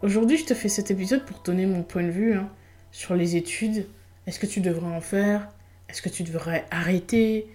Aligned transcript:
Aujourd'hui, 0.00 0.36
je 0.36 0.44
te 0.44 0.54
fais 0.54 0.68
cet 0.68 0.92
épisode 0.92 1.24
pour 1.24 1.40
donner 1.40 1.66
mon 1.66 1.82
point 1.82 2.04
de 2.04 2.10
vue 2.10 2.34
hein, 2.34 2.48
sur 2.92 3.16
les 3.16 3.34
études. 3.34 3.88
Est-ce 4.28 4.38
que 4.38 4.46
tu 4.46 4.60
devrais 4.60 4.86
en 4.86 5.00
faire? 5.00 5.48
Est-ce 5.88 6.02
que 6.02 6.08
tu 6.08 6.22
devrais 6.22 6.66
arrêter? 6.70 7.48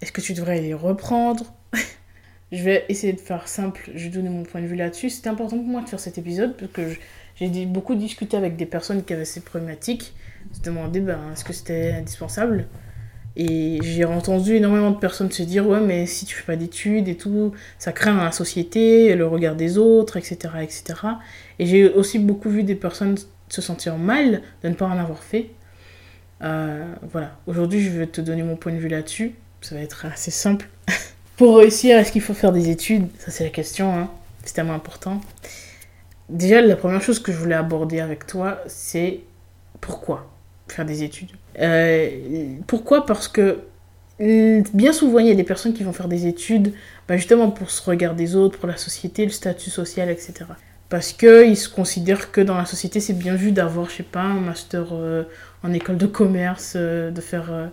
Est-ce 0.00 0.10
que 0.10 0.22
tu 0.22 0.32
devrais 0.32 0.62
les 0.62 0.72
reprendre? 0.72 1.52
Je 2.52 2.62
vais 2.64 2.86
essayer 2.88 3.12
de 3.12 3.20
faire 3.20 3.46
simple, 3.48 3.90
je 3.94 4.04
vais 4.04 4.10
donner 4.10 4.28
mon 4.28 4.42
point 4.42 4.60
de 4.60 4.66
vue 4.66 4.74
là-dessus. 4.74 5.10
C'était 5.10 5.28
important 5.28 5.56
pour 5.56 5.66
moi 5.66 5.82
de 5.82 5.88
faire 5.88 6.00
cet 6.00 6.18
épisode 6.18 6.56
parce 6.56 6.72
que 6.72 6.96
j'ai 7.36 7.64
beaucoup 7.64 7.94
discuté 7.94 8.36
avec 8.36 8.56
des 8.56 8.66
personnes 8.66 9.04
qui 9.04 9.12
avaient 9.12 9.24
ces 9.24 9.40
problématiques. 9.40 10.14
Se 10.50 10.60
demander 10.60 10.98
ben, 10.98 11.30
est-ce 11.32 11.44
que 11.44 11.52
c'était 11.52 11.92
indispensable? 11.92 12.66
Et 13.36 13.78
j'ai 13.82 14.04
entendu 14.04 14.56
énormément 14.56 14.90
de 14.90 14.98
personnes 14.98 15.30
se 15.30 15.42
dire 15.42 15.66
ouais 15.66 15.80
mais 15.80 16.06
si 16.06 16.26
tu 16.26 16.34
fais 16.34 16.44
pas 16.44 16.56
d'études 16.56 17.08
et 17.08 17.16
tout, 17.16 17.52
ça 17.78 17.92
craint 17.92 18.16
la 18.22 18.32
société, 18.32 19.14
le 19.14 19.26
regard 19.26 19.54
des 19.54 19.78
autres, 19.78 20.16
etc. 20.16 20.38
etc. 20.62 20.82
Et 21.58 21.66
j'ai 21.66 21.88
aussi 21.88 22.18
beaucoup 22.18 22.50
vu 22.50 22.62
des 22.62 22.74
personnes 22.74 23.16
se 23.48 23.62
sentir 23.62 23.98
mal 23.98 24.42
de 24.62 24.68
ne 24.68 24.74
pas 24.74 24.86
en 24.86 24.98
avoir 24.98 25.22
fait. 25.22 25.50
Euh, 26.42 26.84
voilà, 27.12 27.36
aujourd'hui 27.46 27.80
je 27.80 27.90
vais 27.90 28.06
te 28.06 28.20
donner 28.20 28.42
mon 28.42 28.56
point 28.56 28.72
de 28.72 28.78
vue 28.78 28.88
là-dessus. 28.88 29.34
Ça 29.60 29.74
va 29.74 29.82
être 29.82 30.06
assez 30.06 30.30
simple. 30.30 30.68
Pour 31.36 31.58
réussir, 31.58 31.98
est-ce 31.98 32.12
qu'il 32.12 32.22
faut 32.22 32.34
faire 32.34 32.52
des 32.52 32.70
études? 32.70 33.06
Ça 33.18 33.30
c'est 33.30 33.44
la 33.44 33.50
question, 33.50 33.94
hein. 33.94 34.10
c'est 34.44 34.54
tellement 34.54 34.74
important. 34.74 35.20
Déjà, 36.30 36.60
la 36.60 36.76
première 36.76 37.02
chose 37.02 37.18
que 37.18 37.32
je 37.32 37.36
voulais 37.36 37.56
aborder 37.56 37.98
avec 37.98 38.24
toi, 38.24 38.60
c'est 38.68 39.20
pourquoi? 39.80 40.29
Faire 40.72 40.84
des 40.84 41.02
études. 41.02 41.30
Euh, 41.58 42.56
pourquoi? 42.66 43.06
Parce 43.06 43.28
que 43.28 43.60
mm, 44.18 44.62
bien 44.74 44.92
souvent, 44.92 45.18
il 45.18 45.26
y 45.26 45.30
a 45.30 45.34
des 45.34 45.44
personnes 45.44 45.72
qui 45.72 45.82
vont 45.82 45.92
faire 45.92 46.08
des 46.08 46.26
études 46.26 46.72
bah, 47.08 47.16
justement 47.16 47.50
pour 47.50 47.70
ce 47.70 47.82
regard 47.88 48.14
des 48.14 48.36
autres, 48.36 48.58
pour 48.58 48.68
la 48.68 48.76
société, 48.76 49.24
le 49.24 49.30
statut 49.30 49.70
social, 49.70 50.10
etc. 50.10 50.32
Parce 50.88 51.12
qu'ils 51.12 51.56
se 51.56 51.68
considèrent 51.68 52.32
que 52.32 52.40
dans 52.40 52.56
la 52.56 52.66
société, 52.66 53.00
c'est 53.00 53.18
bien 53.18 53.34
vu 53.34 53.52
d'avoir, 53.52 53.88
je 53.90 53.96
sais 53.96 54.02
pas, 54.02 54.22
un 54.22 54.40
master 54.40 54.88
euh, 54.92 55.24
en 55.62 55.72
école 55.72 55.96
de 55.96 56.06
commerce, 56.06 56.74
euh, 56.76 57.10
de 57.10 57.20
faire 57.20 57.70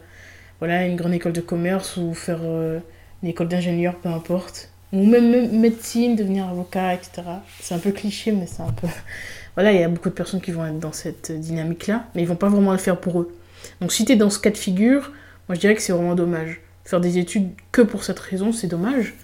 voilà, 0.60 0.86
une 0.86 0.96
grande 0.96 1.14
école 1.14 1.34
de 1.34 1.42
commerce 1.42 1.98
ou 1.98 2.14
faire 2.14 2.42
une 2.44 3.30
école 3.30 3.48
d'ingénieur, 3.48 3.96
peu 3.96 4.10
importe. 4.10 4.72
Ou 4.94 5.06
même 5.06 5.60
médecine, 5.60 6.16
devenir 6.16 6.48
avocat, 6.48 6.94
etc. 6.94 7.24
C'est 7.62 7.76
un 7.76 7.80
peu 7.80 7.92
cliché, 7.92 8.32
mais 8.32 8.48
c'est 8.48 8.62
un 8.62 8.72
peu 8.72 8.88
voilà, 9.56 9.74
il 9.74 9.80
y 9.80 9.84
a 9.84 9.90
beaucoup 9.90 10.10
de 10.10 10.14
personnes 10.14 10.40
qui 10.40 10.52
vont 10.52 10.66
être 10.66 10.80
dans 10.80 10.94
cette 10.94 11.32
dynamique-là, 11.32 12.06
mais 12.14 12.22
ils 12.22 12.28
vont 12.28 12.36
pas 12.36 12.50
vraiment 12.50 12.72
le 12.72 12.78
faire 12.78 13.00
pour 13.00 13.20
eux. 13.22 13.36
Donc 13.82 13.92
si 13.92 14.06
tu 14.06 14.14
es 14.14 14.16
dans 14.16 14.30
ce 14.30 14.40
cas 14.40 14.52
de 14.52 14.58
figure, 14.58 15.12
moi 15.48 15.56
je 15.56 15.60
dirais 15.60 15.76
que 15.76 15.82
c'est 15.82 15.94
vraiment 15.94 16.16
dommage. 16.16 16.62
Faire 16.86 17.02
des 17.02 17.18
études 17.18 17.50
que 17.72 17.82
pour 17.82 18.04
cette 18.04 18.20
raison, 18.20 18.52
c'est 18.52 18.68
dommage, 18.68 19.16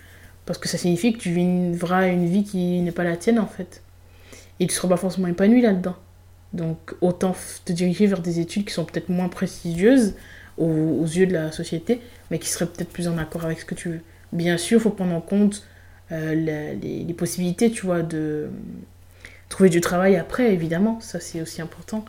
parce 0.45 0.59
que 0.59 0.67
ça 0.67 0.77
signifie 0.77 1.13
que 1.13 1.19
tu 1.19 1.31
vivras 1.31 2.07
une 2.07 2.25
vie 2.25 2.43
qui 2.43 2.81
n'est 2.81 2.91
pas 2.91 3.03
la 3.03 3.15
tienne 3.15 3.39
en 3.39 3.47
fait. 3.47 3.81
Et 4.59 4.67
tu 4.67 4.73
seras 4.73 4.89
pas 4.89 4.97
forcément 4.97 5.27
épanoui 5.27 5.61
là-dedans. 5.61 5.95
Donc 6.53 6.93
autant 7.01 7.35
te 7.65 7.71
diriger 7.71 8.07
vers 8.07 8.21
des 8.21 8.39
études 8.39 8.65
qui 8.65 8.73
sont 8.73 8.85
peut-être 8.85 9.09
moins 9.09 9.29
prestigieuses 9.29 10.15
aux, 10.57 11.03
yeux 11.03 11.25
de 11.25 11.33
la 11.33 11.51
société, 11.51 12.01
mais 12.29 12.37
qui 12.37 12.49
seraient 12.49 12.67
peut-être 12.67 12.89
plus 12.89 13.07
en 13.07 13.17
accord 13.17 13.45
avec 13.45 13.59
ce 13.59 13.65
que 13.65 13.75
tu 13.75 13.89
veux. 13.89 14.01
Bien 14.33 14.57
sûr, 14.57 14.79
il 14.79 14.81
faut 14.81 14.89
prendre 14.89 15.13
en 15.13 15.21
compte 15.21 15.65
euh, 16.11 16.35
les, 16.35 17.13
possibilités, 17.13 17.71
tu 17.71 17.85
vois, 17.85 18.01
de, 18.01 18.49
Trouver 19.53 19.69
du 19.69 19.81
travail 19.81 20.15
après, 20.15 20.51
évidemment, 20.51 20.99
ça 20.99 21.19
c'est 21.19 21.39
aussi 21.39 21.61
important. 21.61 22.03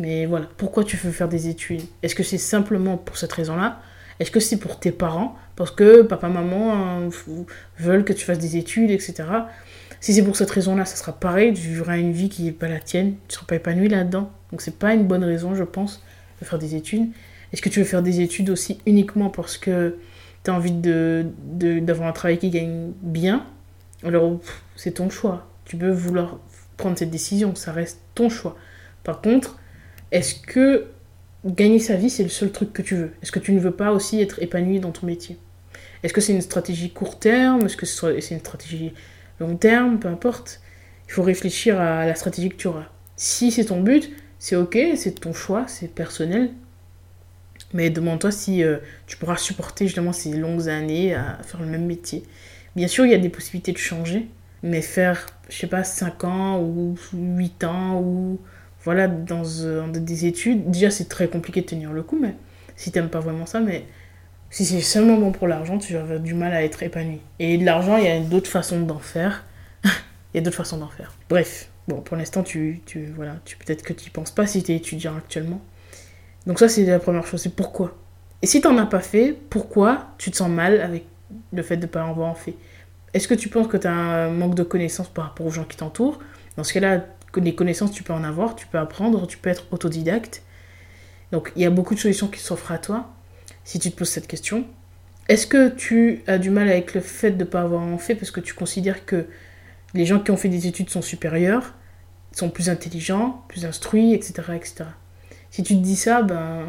Mais 0.00 0.26
voilà, 0.26 0.48
pourquoi 0.56 0.82
tu 0.82 0.96
veux 0.96 1.12
faire 1.12 1.28
des 1.28 1.46
études? 1.46 1.82
Est-ce 2.02 2.16
que 2.16 2.24
c'est 2.24 2.38
simplement 2.38 2.96
pour 2.96 3.16
cette 3.16 3.32
raison-là? 3.32 3.80
Est-ce 4.18 4.32
que 4.32 4.40
c'est 4.40 4.56
pour 4.56 4.80
tes 4.80 4.90
parents? 4.90 5.36
Parce 5.54 5.70
que 5.70 6.02
papa, 6.02 6.28
maman 6.28 6.74
hein, 6.74 7.08
veulent 7.78 8.02
que 8.02 8.12
tu 8.12 8.24
fasses 8.24 8.40
des 8.40 8.56
études, 8.56 8.90
etc. 8.90 9.14
Si 10.00 10.12
c'est 10.12 10.24
pour 10.24 10.36
cette 10.36 10.50
raison-là, 10.50 10.84
ça 10.86 10.96
sera 10.96 11.12
pareil, 11.12 11.52
tu 11.54 11.68
vivras 11.68 11.98
une 11.98 12.10
vie 12.10 12.28
qui 12.28 12.42
n'est 12.42 12.50
pas 12.50 12.66
la 12.66 12.80
tienne, 12.80 13.14
tu 13.28 13.28
ne 13.28 13.32
seras 13.34 13.46
pas 13.46 13.54
épanoui 13.54 13.88
là-dedans. 13.88 14.32
Donc 14.50 14.60
c'est 14.60 14.76
pas 14.76 14.92
une 14.92 15.06
bonne 15.06 15.22
raison, 15.22 15.54
je 15.54 15.62
pense, 15.62 16.02
de 16.40 16.46
faire 16.46 16.58
des 16.58 16.74
études. 16.74 17.10
Est-ce 17.52 17.62
que 17.62 17.68
tu 17.68 17.78
veux 17.78 17.86
faire 17.86 18.02
des 18.02 18.20
études 18.22 18.50
aussi 18.50 18.80
uniquement 18.86 19.30
parce 19.30 19.56
que 19.56 19.98
tu 20.48 20.52
as 20.52 20.54
envie 20.54 20.72
d'avoir 20.72 22.08
de, 22.08 22.08
un 22.08 22.12
travail 22.12 22.38
qui 22.38 22.48
gagne 22.48 22.92
bien 23.02 23.46
Alors 24.02 24.40
c'est 24.76 24.92
ton 24.92 25.10
choix. 25.10 25.46
Tu 25.66 25.76
peux 25.76 25.90
vouloir 25.90 26.38
prendre 26.78 26.96
cette 26.96 27.10
décision, 27.10 27.54
ça 27.54 27.72
reste 27.72 28.00
ton 28.14 28.30
choix. 28.30 28.56
Par 29.04 29.20
contre, 29.20 29.58
est-ce 30.10 30.36
que 30.36 30.86
gagner 31.44 31.78
sa 31.78 31.96
vie, 31.96 32.08
c'est 32.08 32.22
le 32.22 32.30
seul 32.30 32.50
truc 32.50 32.72
que 32.72 32.80
tu 32.80 32.94
veux? 32.94 33.12
Est-ce 33.22 33.30
que 33.30 33.38
tu 33.38 33.52
ne 33.52 33.60
veux 33.60 33.72
pas 33.72 33.92
aussi 33.92 34.22
être 34.22 34.42
épanoui 34.42 34.80
dans 34.80 34.90
ton 34.90 35.06
métier? 35.06 35.36
Est-ce 36.02 36.14
que 36.14 36.22
c'est 36.22 36.32
une 36.32 36.40
stratégie 36.40 36.92
court 36.92 37.18
terme? 37.18 37.66
Est-ce 37.66 37.76
que 37.76 37.84
c'est 37.84 38.34
une 38.34 38.40
stratégie 38.40 38.94
long 39.40 39.56
terme? 39.56 39.98
Peu 39.98 40.08
importe. 40.08 40.62
Il 41.08 41.12
faut 41.12 41.22
réfléchir 41.22 41.78
à 41.78 42.06
la 42.06 42.14
stratégie 42.14 42.48
que 42.48 42.56
tu 42.56 42.68
auras. 42.68 42.86
Si 43.16 43.50
c'est 43.50 43.66
ton 43.66 43.82
but, 43.82 44.10
c'est 44.38 44.56
ok, 44.56 44.78
c'est 44.96 45.20
ton 45.20 45.34
choix, 45.34 45.66
c'est 45.66 45.88
personnel. 45.88 46.52
Mais 47.74 47.90
demande-toi 47.90 48.30
si 48.30 48.62
euh, 48.62 48.78
tu 49.06 49.16
pourras 49.16 49.36
supporter 49.36 49.86
justement 49.86 50.12
ces 50.12 50.32
longues 50.32 50.68
années 50.68 51.14
à 51.14 51.38
faire 51.42 51.60
le 51.60 51.66
même 51.66 51.86
métier. 51.86 52.22
Bien 52.76 52.88
sûr, 52.88 53.04
il 53.04 53.12
y 53.12 53.14
a 53.14 53.18
des 53.18 53.28
possibilités 53.28 53.72
de 53.72 53.78
changer, 53.78 54.26
mais 54.62 54.82
faire, 54.82 55.26
je 55.48 55.56
sais 55.56 55.66
pas, 55.66 55.84
5 55.84 56.24
ans 56.24 56.60
ou 56.60 56.96
8 57.12 57.64
ans 57.64 58.00
ou 58.00 58.38
voilà, 58.84 59.08
dans, 59.08 59.42
des 59.88 60.26
études, 60.26 60.70
déjà 60.70 60.90
c'est 60.90 61.08
très 61.08 61.28
compliqué 61.28 61.60
de 61.60 61.66
tenir 61.66 61.92
le 61.92 62.02
coup, 62.02 62.18
mais 62.20 62.34
si 62.76 62.92
t'aimes 62.92 63.10
pas 63.10 63.20
vraiment 63.20 63.44
ça, 63.44 63.60
mais 63.60 63.84
si 64.50 64.64
c'est 64.64 64.80
seulement 64.80 65.18
bon 65.18 65.32
pour 65.32 65.46
l'argent, 65.46 65.78
tu 65.78 65.92
vas 65.94 66.00
avoir 66.00 66.20
du 66.20 66.32
mal 66.32 66.54
à 66.54 66.62
être 66.62 66.82
épanoui. 66.82 67.20
Et 67.38 67.58
de 67.58 67.64
l'argent, 67.64 67.96
il 67.96 68.04
y 68.04 68.08
a 68.08 68.18
d'autres 68.20 68.48
façons 68.48 68.80
d'en 68.80 68.98
faire. 68.98 69.44
il 69.84 69.90
y 70.36 70.38
a 70.38 70.40
d'autres 70.40 70.56
façons 70.56 70.78
d'en 70.78 70.88
faire. 70.88 71.12
Bref, 71.28 71.68
bon, 71.86 72.00
pour 72.00 72.16
l'instant, 72.16 72.42
tu, 72.42 72.80
tu, 72.86 73.06
voilà, 73.14 73.36
tu, 73.44 73.56
peut-être 73.56 73.82
que 73.82 73.92
tu 73.92 74.04
n'y 74.04 74.10
penses 74.10 74.30
pas 74.30 74.46
si 74.46 74.62
tu 74.62 74.72
es 74.72 74.76
étudiant 74.76 75.16
actuellement. 75.16 75.60
Donc 76.48 76.58
ça, 76.58 76.68
c'est 76.68 76.84
la 76.84 76.98
première 76.98 77.26
chose, 77.26 77.42
c'est 77.42 77.54
pourquoi. 77.54 77.94
Et 78.42 78.46
si 78.46 78.60
tu 78.60 78.66
n'en 78.66 78.78
as 78.78 78.86
pas 78.86 79.00
fait, 79.00 79.36
pourquoi 79.50 80.08
tu 80.18 80.30
te 80.30 80.36
sens 80.36 80.50
mal 80.50 80.80
avec 80.80 81.04
le 81.52 81.62
fait 81.62 81.76
de 81.76 81.82
ne 81.82 81.86
pas 81.86 82.02
en 82.02 82.10
avoir 82.10 82.36
fait? 82.36 82.54
Est-ce 83.14 83.28
que 83.28 83.34
tu 83.34 83.48
penses 83.48 83.68
que 83.68 83.76
tu 83.76 83.86
as 83.86 83.92
un 83.92 84.30
manque 84.30 84.54
de 84.54 84.62
connaissances 84.62 85.08
par 85.08 85.26
rapport 85.26 85.46
aux 85.46 85.50
gens 85.50 85.64
qui 85.64 85.76
t'entourent? 85.76 86.18
Dans 86.56 86.64
ce 86.64 86.72
cas-là, 86.72 87.04
des 87.36 87.54
connaissances, 87.54 87.92
tu 87.92 88.02
peux 88.02 88.14
en 88.14 88.24
avoir, 88.24 88.56
tu 88.56 88.66
peux 88.66 88.78
apprendre, 88.78 89.26
tu 89.26 89.36
peux 89.36 89.50
être 89.50 89.66
autodidacte. 89.70 90.42
Donc, 91.32 91.52
il 91.54 91.62
y 91.62 91.66
a 91.66 91.70
beaucoup 91.70 91.94
de 91.94 92.00
solutions 92.00 92.28
qui 92.28 92.40
s'offrent 92.40 92.72
à 92.72 92.78
toi 92.78 93.08
si 93.64 93.78
tu 93.78 93.90
te 93.90 93.96
poses 93.96 94.08
cette 94.08 94.26
question. 94.26 94.64
Est-ce 95.28 95.46
que 95.46 95.68
tu 95.68 96.22
as 96.26 96.38
du 96.38 96.48
mal 96.48 96.68
avec 96.68 96.94
le 96.94 97.02
fait 97.02 97.32
de 97.32 97.44
ne 97.44 97.44
pas 97.44 97.60
avoir 97.60 97.82
en 97.82 97.98
fait 97.98 98.14
parce 98.14 98.30
que 98.30 98.40
tu 98.40 98.54
considères 98.54 99.04
que 99.04 99.26
les 99.92 100.06
gens 100.06 100.18
qui 100.18 100.30
ont 100.30 100.38
fait 100.38 100.48
des 100.48 100.66
études 100.66 100.88
sont 100.88 101.02
supérieurs, 101.02 101.74
sont 102.32 102.48
plus 102.48 102.70
intelligents, 102.70 103.44
plus 103.48 103.66
instruits, 103.66 104.14
etc. 104.14 104.42
etc. 104.54 104.84
Si 105.50 105.62
tu 105.62 105.74
te 105.74 105.80
dis 105.80 105.96
ça, 105.96 106.22
ben, 106.22 106.66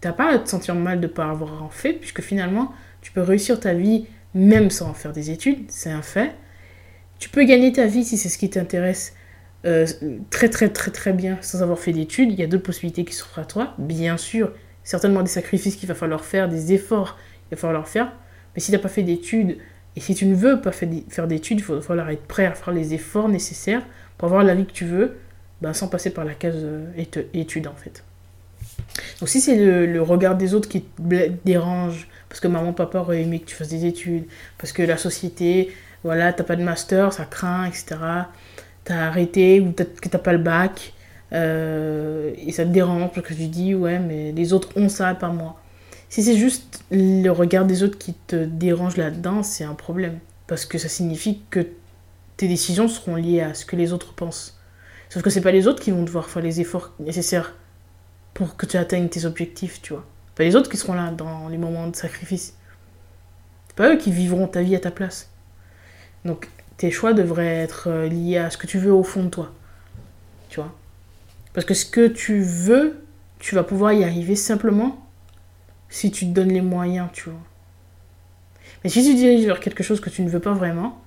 t'as 0.00 0.12
pas 0.12 0.34
à 0.34 0.38
te 0.38 0.48
sentir 0.48 0.74
mal 0.74 1.00
de 1.00 1.06
ne 1.06 1.12
pas 1.12 1.30
avoir 1.30 1.62
en 1.62 1.70
fait, 1.70 1.94
puisque 1.94 2.20
finalement, 2.20 2.72
tu 3.00 3.12
peux 3.12 3.22
réussir 3.22 3.58
ta 3.58 3.74
vie 3.74 4.06
même 4.34 4.70
sans 4.70 4.94
faire 4.94 5.12
des 5.12 5.30
études, 5.30 5.64
c'est 5.68 5.90
un 5.90 6.02
fait. 6.02 6.34
Tu 7.18 7.28
peux 7.28 7.44
gagner 7.44 7.72
ta 7.72 7.86
vie 7.86 8.04
si 8.04 8.16
c'est 8.16 8.28
ce 8.28 8.38
qui 8.38 8.50
t'intéresse 8.50 9.14
euh, 9.64 9.86
très 10.30 10.48
très 10.48 10.70
très 10.70 10.90
très 10.90 11.12
bien 11.12 11.38
sans 11.40 11.62
avoir 11.62 11.78
fait 11.78 11.92
d'études. 11.92 12.32
Il 12.32 12.38
y 12.38 12.42
a 12.42 12.46
d'autres 12.46 12.64
possibilités 12.64 13.04
qui 13.04 13.14
s'offrent 13.14 13.38
à 13.38 13.44
toi, 13.44 13.74
bien 13.78 14.16
sûr. 14.16 14.52
Certainement 14.82 15.22
des 15.22 15.28
sacrifices 15.28 15.76
qu'il 15.76 15.88
va 15.88 15.94
falloir 15.94 16.24
faire, 16.24 16.48
des 16.48 16.72
efforts 16.72 17.16
qu'il 17.48 17.56
va 17.56 17.60
falloir 17.60 17.88
faire. 17.88 18.12
Mais 18.54 18.60
si 18.60 18.70
tu 18.70 18.76
n'as 18.76 18.82
pas 18.82 18.88
fait 18.88 19.02
d'études, 19.02 19.58
et 19.94 20.00
si 20.00 20.14
tu 20.14 20.26
ne 20.26 20.34
veux 20.34 20.60
pas 20.60 20.72
faire 20.72 21.26
d'études, 21.26 21.60
il 21.60 21.64
va 21.64 21.80
falloir 21.80 22.10
être 22.10 22.24
prêt 22.26 22.46
à 22.46 22.54
faire 22.54 22.72
les 22.72 22.94
efforts 22.94 23.28
nécessaires 23.28 23.82
pour 24.16 24.28
avoir 24.28 24.42
la 24.42 24.54
vie 24.54 24.64
que 24.64 24.72
tu 24.72 24.84
veux, 24.86 25.18
ben, 25.62 25.72
sans 25.72 25.86
passer 25.86 26.10
par 26.10 26.24
la 26.24 26.34
case 26.34 26.56
euh, 26.56 26.86
études 27.32 27.68
en 27.68 27.74
fait. 27.74 28.02
Donc 29.20 29.28
si 29.28 29.40
c'est 29.40 29.56
le, 29.56 30.02
regard 30.02 30.36
des 30.36 30.54
autres 30.54 30.68
qui 30.68 30.82
te 30.82 31.28
dérange, 31.44 32.08
parce 32.28 32.40
que 32.40 32.48
maman, 32.48 32.72
papa 32.72 32.98
auraient 32.98 33.22
aimé 33.22 33.38
que 33.38 33.46
tu 33.46 33.54
fasses 33.54 33.68
des 33.68 33.86
études, 33.86 34.24
parce 34.58 34.72
que 34.72 34.82
la 34.82 34.96
société, 34.96 35.72
voilà, 36.02 36.32
t'as 36.32 36.42
pas 36.42 36.56
de 36.56 36.64
master, 36.64 37.12
ça 37.12 37.24
craint, 37.24 37.64
etc. 37.66 37.96
T'as 38.84 39.06
arrêté, 39.06 39.60
ou 39.60 39.70
peut-être 39.70 40.00
que 40.00 40.08
t'as 40.08 40.18
pas 40.18 40.32
le 40.32 40.38
bac, 40.38 40.92
euh, 41.32 42.32
et 42.36 42.50
ça 42.50 42.64
te 42.64 42.70
dérange 42.70 43.12
parce 43.14 43.26
que 43.26 43.34
tu 43.34 43.46
dis, 43.46 43.74
ouais, 43.74 44.00
mais 44.00 44.32
les 44.32 44.52
autres 44.52 44.70
ont 44.76 44.88
ça, 44.88 45.14
pas 45.14 45.28
moi. 45.28 45.60
Si 46.08 46.22
c'est 46.24 46.36
juste 46.36 46.84
le 46.90 47.30
regard 47.30 47.64
des 47.66 47.84
autres 47.84 47.98
qui 47.98 48.14
te 48.14 48.44
dérange 48.44 48.96
là-dedans, 48.96 49.44
c'est 49.44 49.64
un 49.64 49.74
problème. 49.74 50.18
Parce 50.48 50.66
que 50.66 50.76
ça 50.76 50.88
signifie 50.88 51.40
que 51.50 51.66
tes 52.36 52.48
décisions 52.48 52.88
seront 52.88 53.14
liées 53.14 53.40
à 53.40 53.54
ce 53.54 53.64
que 53.64 53.76
les 53.76 53.92
autres 53.92 54.12
pensent. 54.12 54.58
Sauf 55.12 55.22
que 55.22 55.28
c'est 55.28 55.42
pas 55.42 55.52
les 55.52 55.66
autres 55.66 55.82
qui 55.82 55.90
vont 55.90 56.04
devoir 56.04 56.30
faire 56.30 56.40
les 56.40 56.62
efforts 56.62 56.94
nécessaires 56.98 57.54
pour 58.32 58.56
que 58.56 58.64
tu 58.64 58.78
atteignes 58.78 59.10
tes 59.10 59.26
objectifs, 59.26 59.82
tu 59.82 59.92
vois. 59.92 60.06
Pas 60.34 60.42
les 60.42 60.56
autres 60.56 60.70
qui 60.70 60.78
seront 60.78 60.94
là 60.94 61.10
dans 61.10 61.50
les 61.50 61.58
moments 61.58 61.86
de 61.86 61.94
sacrifice. 61.94 62.56
C'est 63.68 63.76
pas 63.76 63.92
eux 63.92 63.98
qui 63.98 64.10
vivront 64.10 64.48
ta 64.48 64.62
vie 64.62 64.74
à 64.74 64.80
ta 64.80 64.90
place. 64.90 65.28
Donc 66.24 66.48
tes 66.78 66.90
choix 66.90 67.12
devraient 67.12 67.58
être 67.58 67.90
euh, 67.90 68.08
liés 68.08 68.38
à 68.38 68.48
ce 68.48 68.56
que 68.56 68.66
tu 68.66 68.78
veux 68.78 68.90
au 68.90 69.02
fond 69.02 69.24
de 69.24 69.28
toi. 69.28 69.52
Tu 70.48 70.60
vois 70.60 70.74
Parce 71.52 71.66
que 71.66 71.74
ce 71.74 71.84
que 71.84 72.06
tu 72.06 72.40
veux, 72.40 73.04
tu 73.38 73.54
vas 73.54 73.64
pouvoir 73.64 73.92
y 73.92 74.04
arriver 74.04 74.34
simplement 74.34 75.06
si 75.90 76.10
tu 76.10 76.24
te 76.24 76.30
donnes 76.30 76.54
les 76.54 76.62
moyens, 76.62 77.10
tu 77.12 77.28
vois. 77.28 77.42
Mais 78.82 78.88
si 78.88 79.04
tu 79.04 79.14
diriges 79.14 79.44
vers 79.44 79.60
quelque 79.60 79.82
chose 79.82 80.00
que 80.00 80.08
tu 80.08 80.22
ne 80.22 80.30
veux 80.30 80.40
pas 80.40 80.54
vraiment, 80.54 81.02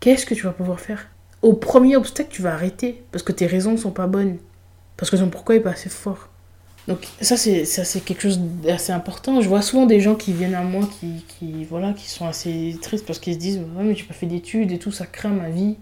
qu'est-ce 0.00 0.26
que 0.26 0.34
tu 0.34 0.42
vas 0.42 0.52
pouvoir 0.52 0.80
faire? 0.80 1.06
Au 1.42 1.54
premier 1.54 1.96
obstacle, 1.96 2.30
tu 2.30 2.42
vas 2.42 2.54
arrêter 2.54 3.02
parce 3.10 3.22
que 3.22 3.32
tes 3.32 3.46
raisons 3.46 3.72
ne 3.72 3.76
sont 3.76 3.90
pas 3.90 4.06
bonnes. 4.06 4.38
Parce 4.96 5.10
que 5.10 5.16
ton 5.16 5.28
pourquoi 5.28 5.56
n'est 5.56 5.60
pas 5.60 5.70
assez 5.70 5.88
fort. 5.88 6.28
Donc 6.88 7.06
ça 7.20 7.36
c'est 7.36 7.64
ça 7.64 7.84
c'est 7.84 8.00
quelque 8.00 8.22
chose 8.22 8.40
d'assez 8.40 8.92
important. 8.92 9.40
Je 9.40 9.48
vois 9.48 9.62
souvent 9.62 9.86
des 9.86 10.00
gens 10.00 10.14
qui 10.14 10.32
viennent 10.32 10.54
à 10.54 10.62
moi 10.62 10.88
qui, 10.98 11.24
qui 11.28 11.64
voilà 11.64 11.92
qui 11.92 12.10
sont 12.10 12.26
assez 12.26 12.76
tristes 12.80 13.06
parce 13.06 13.20
qu'ils 13.20 13.34
se 13.34 13.38
disent 13.38 13.58
ouais 13.58 13.84
mais 13.84 13.94
j'ai 13.94 14.04
pas 14.04 14.14
fait 14.14 14.26
d'études 14.26 14.72
et 14.72 14.78
tout 14.78 14.90
ça 14.90 15.06
craint 15.06 15.30
ma 15.30 15.48
vie. 15.48 15.76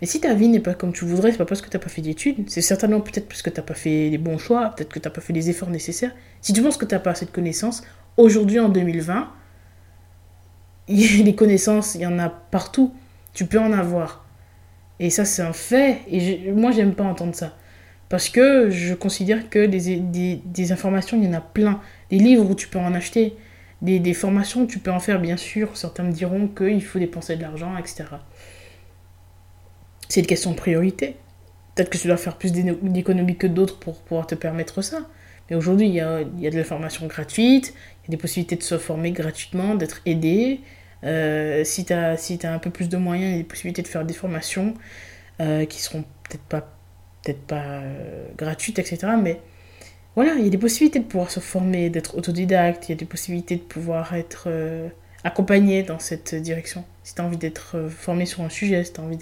Mais 0.00 0.06
si 0.06 0.20
ta 0.20 0.34
vie 0.34 0.48
n'est 0.48 0.60
pas 0.60 0.74
comme 0.74 0.92
tu 0.92 1.04
voudrais, 1.04 1.32
c'est 1.32 1.38
pas 1.38 1.44
parce 1.44 1.60
que 1.60 1.68
t'as 1.68 1.80
pas 1.80 1.88
fait 1.88 2.02
d'études, 2.02 2.48
c'est 2.48 2.60
certainement 2.60 3.00
peut-être 3.00 3.26
parce 3.26 3.42
que 3.42 3.50
t'as 3.50 3.62
pas 3.62 3.74
fait 3.74 4.10
les 4.10 4.18
bons 4.18 4.38
choix, 4.38 4.70
peut-être 4.70 4.90
que 4.90 5.00
t'as 5.00 5.10
pas 5.10 5.20
fait 5.20 5.32
les 5.32 5.50
efforts 5.50 5.70
nécessaires. 5.70 6.12
Si 6.40 6.52
tu 6.52 6.62
penses 6.62 6.76
que 6.76 6.84
t'as 6.84 7.00
pas 7.00 7.10
assez 7.10 7.26
de 7.26 7.32
connaissances, 7.32 7.82
aujourd'hui 8.16 8.60
en 8.60 8.68
2020, 8.68 9.28
les 10.88 11.34
connaissances, 11.34 11.96
il 11.96 12.02
y 12.02 12.06
en 12.06 12.18
a 12.20 12.28
partout. 12.28 12.94
Tu 13.34 13.44
peux 13.44 13.58
en 13.58 13.72
avoir. 13.72 14.24
Et 15.00 15.10
ça 15.10 15.24
c'est 15.24 15.42
un 15.42 15.52
fait. 15.52 16.00
Et 16.10 16.52
moi 16.52 16.70
j'aime 16.70 16.94
pas 16.94 17.04
entendre 17.04 17.34
ça. 17.34 17.56
Parce 18.08 18.30
que 18.30 18.70
je 18.70 18.94
considère 18.94 19.50
que 19.50 19.66
des, 19.66 19.96
des, 19.96 20.72
informations, 20.72 21.18
il 21.20 21.24
y 21.24 21.28
en 21.28 21.34
a 21.34 21.40
plein. 21.40 21.80
Des 22.10 22.18
livres 22.18 22.50
où 22.50 22.54
tu 22.54 22.66
peux 22.68 22.78
en 22.78 22.94
acheter. 22.94 23.36
Des, 23.82 23.98
des 24.00 24.14
formations, 24.14 24.66
tu 24.66 24.78
peux 24.78 24.90
en 24.90 24.98
faire, 24.98 25.20
bien 25.20 25.36
sûr. 25.36 25.76
Certains 25.76 26.04
me 26.04 26.12
diront 26.12 26.48
qu'il 26.48 26.82
faut 26.82 26.98
dépenser 26.98 27.36
de 27.36 27.42
l'argent, 27.42 27.76
etc. 27.76 28.04
C'est 30.08 30.20
une 30.20 30.26
question 30.26 30.52
de 30.52 30.56
priorité. 30.56 31.16
Peut-être 31.74 31.90
que 31.90 31.98
tu 31.98 32.08
dois 32.08 32.16
faire 32.16 32.38
plus 32.38 32.52
d'économies 32.52 33.36
que 33.36 33.46
d'autres 33.46 33.78
pour 33.78 34.00
pouvoir 34.00 34.26
te 34.26 34.34
permettre 34.34 34.80
ça. 34.80 35.00
Mais 35.48 35.56
aujourd'hui, 35.56 35.86
il 35.86 35.94
y 35.94 36.00
a, 36.00 36.22
il 36.22 36.40
y 36.40 36.46
a 36.46 36.50
de 36.50 36.56
la 36.56 36.64
formation 36.64 37.06
gratuite, 37.06 37.74
il 38.02 38.06
y 38.06 38.08
a 38.08 38.10
des 38.10 38.16
possibilités 38.16 38.56
de 38.56 38.62
se 38.62 38.78
former 38.78 39.12
gratuitement, 39.12 39.74
d'être 39.74 40.00
aidé. 40.06 40.60
Euh, 41.04 41.64
si 41.64 41.84
tu 41.84 41.92
as, 41.92 42.16
si 42.16 42.38
un 42.44 42.58
peu 42.58 42.70
plus 42.70 42.88
de 42.88 42.96
moyens, 42.96 43.30
il 43.30 43.32
y 43.32 43.34
a 43.34 43.42
des 43.42 43.48
possibilités 43.48 43.82
de 43.82 43.88
faire 43.88 44.04
des 44.04 44.14
formations 44.14 44.74
euh, 45.40 45.64
qui 45.66 45.80
seront 45.80 46.02
peut-être 46.28 46.42
pas 46.42 46.74
peut-être 47.22 47.42
pas 47.46 47.62
euh, 47.62 48.26
gratuite, 48.36 48.78
etc. 48.78 49.12
Mais 49.22 49.40
voilà, 50.14 50.34
il 50.34 50.44
y 50.44 50.46
a 50.46 50.50
des 50.50 50.58
possibilités 50.58 50.98
de 50.98 51.04
pouvoir 51.04 51.30
se 51.30 51.40
former, 51.40 51.90
d'être 51.90 52.16
autodidacte, 52.16 52.88
il 52.88 52.92
y 52.92 52.94
a 52.94 52.96
des 52.96 53.04
possibilités 53.04 53.56
de 53.56 53.60
pouvoir 53.60 54.14
être 54.14 54.44
euh, 54.46 54.88
accompagné 55.24 55.82
dans 55.82 55.98
cette 55.98 56.34
direction. 56.34 56.84
Si 57.04 57.14
tu 57.14 57.20
as 57.20 57.24
envie 57.24 57.36
d'être 57.36 57.88
formé 57.88 58.26
sur 58.26 58.42
un 58.42 58.48
sujet, 58.48 58.82
si 58.84 58.92
tu 58.92 59.00
as 59.00 59.04
envie 59.04 59.18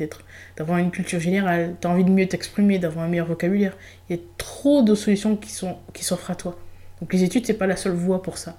d'avoir 0.57 0.79
une 0.79 0.91
culture 0.91 1.21
générale, 1.21 1.77
tu 1.81 1.87
as 1.87 1.91
envie 1.91 2.05
de 2.05 2.11
mieux 2.11 2.27
t'exprimer, 2.27 2.79
d'avoir 2.79 3.05
un 3.05 3.09
meilleur 3.09 3.27
vocabulaire, 3.27 3.77
il 4.09 4.17
y 4.17 4.19
a 4.19 4.23
trop 4.39 4.83
de 4.83 4.95
solutions 4.95 5.37
qui 5.37 5.51
s'offrent 5.51 5.83
qui 5.93 6.33
à 6.33 6.35
toi. 6.35 6.59
Donc 7.01 7.13
les 7.13 7.25
études, 7.25 7.47
c'est 7.47 7.55
pas 7.55 7.67
la 7.67 7.77
seule 7.77 7.93
voie 7.93 8.23
pour 8.23 8.39
ça. 8.39 8.57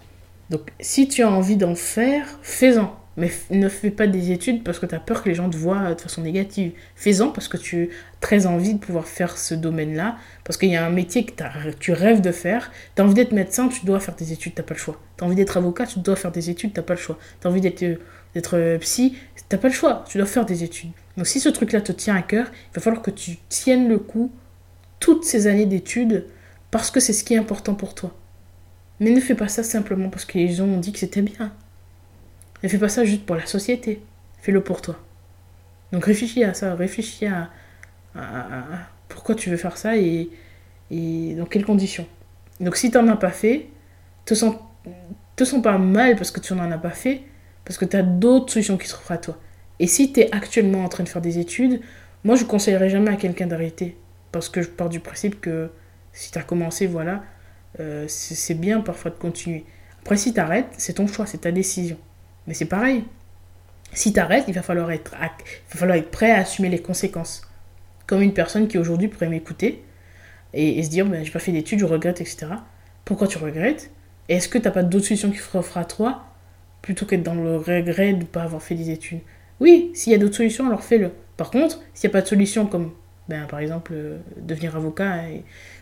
Donc 0.50 0.72
si 0.80 1.08
tu 1.08 1.24
as 1.24 1.32
envie 1.32 1.58
d'en 1.58 1.76
faire, 1.76 2.40
fais-en. 2.42 2.96
Mais 3.18 3.32
ne 3.50 3.68
fais 3.68 3.90
pas 3.90 4.06
des 4.06 4.32
études 4.32 4.64
parce 4.64 4.78
que 4.78 4.86
tu 4.86 4.94
as 4.94 5.00
peur 5.00 5.24
que 5.24 5.30
les 5.30 5.34
gens 5.34 5.50
te 5.50 5.58
voient 5.58 5.96
de 5.96 6.00
façon 6.00 6.22
négative. 6.22 6.74
Fais-en 6.96 7.30
parce 7.30 7.48
que 7.48 7.58
tu 7.58 7.86
as 7.86 8.22
très 8.22 8.46
envie 8.46 8.76
de 8.76 8.80
pouvoir 8.80 9.08
faire 9.08 9.40
ce 9.40 9.56
domaine-là, 9.56 10.18
parce 10.44 10.56
qu'il 10.56 10.70
y 10.70 10.76
a 10.76 10.86
un 10.86 10.92
métier 10.92 11.26
que 11.26 11.32
tu 11.80 11.94
rêves 11.94 12.22
de 12.22 12.32
faire. 12.32 12.72
Tu 12.96 13.02
as 13.02 13.06
envie 13.06 13.16
d'être 13.16 13.32
médecin, 13.32 13.70
tu 13.70 13.88
dois 13.88 14.00
faire 14.00 14.16
des 14.16 14.34
études, 14.34 14.54
tu 14.54 14.62
pas 14.62 14.76
le 14.76 14.80
choix. 14.80 15.02
Tu 15.18 15.24
as 15.24 15.28
envie 15.28 15.36
d'être 15.36 15.58
avocat, 15.58 15.88
tu 15.88 16.00
dois 16.00 16.16
faire 16.16 16.32
des 16.32 16.52
études, 16.52 16.74
tu 16.74 16.82
pas 16.84 16.94
le 16.94 17.00
choix. 17.00 17.18
Tu 17.42 17.48
as 17.48 17.50
envie 17.50 17.62
d'être 17.62 17.98
euh, 18.54 18.78
psy, 18.78 19.18
tu 19.50 19.58
pas 19.58 19.68
le 19.68 19.74
choix, 19.74 20.06
tu 20.08 20.20
dois 20.20 20.28
faire 20.28 20.46
des 20.46 20.64
études. 20.64 20.92
Donc 21.18 21.26
si 21.26 21.40
ce 21.40 21.50
truc-là 21.50 21.82
te 21.82 21.92
tient 21.92 22.16
à 22.16 22.22
cœur, 22.22 22.46
il 22.72 22.76
va 22.76 22.82
falloir 22.82 23.02
que 23.02 23.10
tu 23.10 23.38
tiennes 23.50 23.90
le 23.90 23.98
coup 23.98 24.32
toutes 25.00 25.26
ces 25.26 25.48
années 25.48 25.66
d'études 25.66 26.26
parce 26.70 26.92
que 26.92 27.00
c'est 27.00 27.14
ce 27.14 27.24
qui 27.24 27.34
est 27.34 27.38
important 27.38 27.74
pour 27.74 27.96
toi. 27.96 28.16
Mais 29.00 29.10
ne 29.10 29.20
fais 29.20 29.36
pas 29.36 29.48
ça 29.48 29.64
simplement 29.64 30.10
parce 30.10 30.26
que 30.26 30.38
les 30.38 30.50
gens 30.50 30.66
ont 30.66 30.80
dit 30.80 30.92
que 30.92 31.00
c'était 31.00 31.24
bien. 31.24 31.52
Ne 32.64 32.70
fais 32.70 32.78
pas 32.78 32.90
ça 32.90 33.06
juste 33.06 33.26
pour 33.26 33.36
la 33.36 33.46
société. 33.46 34.02
Fais-le 34.42 34.62
pour 34.62 34.82
toi. 34.82 34.98
Donc 35.92 36.06
réfléchis 36.06 36.44
à 36.44 36.54
ça, 36.54 36.76
réfléchis 36.76 37.26
à, 37.26 37.50
pourquoi 39.08 39.36
tu 39.36 39.50
veux 39.50 39.58
faire 39.58 39.78
ça 39.78 39.96
et, 39.98 40.30
dans 40.92 41.46
quelles 41.46 41.66
conditions. 41.66 42.08
Donc 42.60 42.76
si 42.76 42.92
tu 42.92 42.98
n'en 42.98 43.08
as 43.10 43.18
pas 43.18 43.32
fait, 43.32 43.68
te 44.26 44.34
sens, 44.34 44.56
te 45.36 45.44
sens 45.44 45.62
pas 45.62 45.78
mal 45.78 46.16
parce 46.16 46.32
que 46.32 46.40
tu 46.40 46.54
n'en 46.54 46.72
as 46.72 46.78
pas 46.78 46.90
fait, 46.90 47.22
parce 47.64 47.78
que 47.78 47.86
tu 47.86 47.96
as 47.96 48.04
d'autres 48.04 48.52
solutions 48.52 48.78
qui 48.78 48.88
s'offrent 48.88 49.12
à 49.12 49.18
toi. 49.18 49.38
Et 49.80 49.88
si 49.88 50.12
tu 50.12 50.22
es 50.22 50.34
actuellement 50.34 50.84
en 50.84 50.90
train 50.90 51.04
de 51.04 51.10
faire 51.10 51.22
des 51.22 51.40
études, 51.40 51.82
moi 52.24 52.36
je 52.36 52.44
conseillerais 52.44 52.90
jamais 52.90 53.12
à 53.12 53.16
quelqu'un 53.16 53.48
d'arrêter. 53.48 53.98
Parce 54.32 54.50
que 54.50 54.62
je 54.62 54.68
pars 54.68 54.90
du 54.90 55.00
principe 55.00 55.40
que 55.40 55.70
si 56.12 56.32
tu 56.32 56.38
as 56.38 56.44
commencé, 56.44 56.88
voilà, 56.88 57.24
euh, 57.80 58.06
c'est 58.08 58.56
bien 58.56 58.82
parfois 58.82 59.12
de 59.12 59.16
continuer. 59.16 59.66
Après, 60.02 60.18
si 60.18 60.34
tu 60.34 60.40
arrêtes, 60.40 60.68
c'est 60.78 60.94
ton 60.94 61.08
choix, 61.08 61.26
c'est 61.26 61.40
ta 61.40 61.52
décision. 61.52 61.98
Mais 62.48 62.54
c'est 62.54 62.66
pareil. 62.66 63.04
Si 63.94 64.14
tu 64.14 64.20
arrêtes, 64.20 64.46
il 64.48 64.54
va, 64.54 64.62
falloir 64.62 64.92
être, 64.92 65.12
il 65.14 65.74
va 65.74 65.80
falloir 65.80 65.98
être 65.98 66.12
prêt 66.12 66.32
à 66.32 66.40
assumer 66.40 66.70
les 66.70 66.82
conséquences. 66.82 67.42
Comme 68.06 68.22
une 68.22 68.34
personne 68.34 68.68
qui 68.68 68.78
aujourd'hui 68.78 69.08
pourrait 69.08 69.30
m'écouter 69.30 69.84
et, 70.54 70.82
se 70.82 70.90
dire 70.90 71.06
ben, 71.06 71.24
j'ai 71.24 71.32
pas 71.32 71.40
fait 71.40 71.52
d'études, 71.52 71.80
je 71.80 71.86
regrette, 71.86 72.22
etc. 72.22 72.48
Pourquoi 73.06 73.28
tu 73.28 73.38
regrettes? 73.38 73.92
Est-ce 74.30 74.50
que 74.50 74.58
tu 74.58 74.66
n'as 74.66 74.72
pas 74.72 74.84
d'autres 74.84 75.06
solutions 75.06 75.32
qui 75.32 75.38
s'offrent 75.38 75.78
à 75.78 75.86
toi 75.86 76.26
plutôt 76.82 77.06
qu'être 77.06 77.24
dans 77.24 77.36
le 77.36 77.58
regret 77.58 78.14
de 78.14 78.20
ne 78.20 78.26
pas 78.26 78.44
avoir 78.44 78.62
fait 78.62 78.76
des 78.76 78.90
études? 78.90 79.20
Oui, 79.60 79.92
s'il 79.94 80.12
y 80.12 80.16
a 80.16 80.20
d'autres 80.20 80.36
solutions, 80.36 80.68
alors 80.68 80.84
fais-le. 80.84 81.12
Par 81.36 81.52
contre, 81.52 81.82
s'il 81.94 82.08
n'y 82.10 82.12
a 82.12 82.14
pas 82.14 82.22
de 82.22 82.28
solution 82.28 82.66
comme 82.66 82.92
ben, 83.28 83.46
par 83.46 83.60
exemple 83.60 83.92
euh, 83.94 84.18
devenir 84.38 84.76
avocat, 84.76 85.24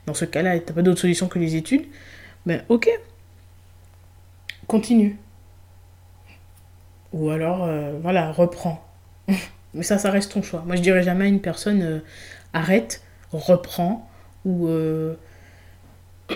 dans 0.08 0.14
ce 0.14 0.26
cas-là, 0.26 0.58
tu 0.60 0.66
n'as 0.68 0.74
pas 0.74 0.82
d'autre 0.82 1.02
solution 1.02 1.28
que 1.28 1.38
les 1.38 1.56
études, 1.56 1.86
ben 2.46 2.64
ok, 2.70 2.90
continue. 4.68 5.18
Ou 7.16 7.30
alors, 7.30 7.64
euh, 7.64 7.98
voilà, 8.02 8.34
reprends. 8.34 8.86
Mais 9.74 9.84
ça, 9.84 9.98
ça 9.98 10.12
reste 10.12 10.34
ton 10.34 10.42
choix. 10.42 10.64
Moi, 10.68 10.76
je 10.76 10.82
dirais 10.82 11.02
jamais 11.02 11.24
à 11.24 11.28
une 11.28 11.40
personne 11.40 11.82
euh, 11.82 12.00
arrête, 12.54 13.01
reprends, 13.32 14.08
ou. 14.44 14.68
Euh, 14.68 15.16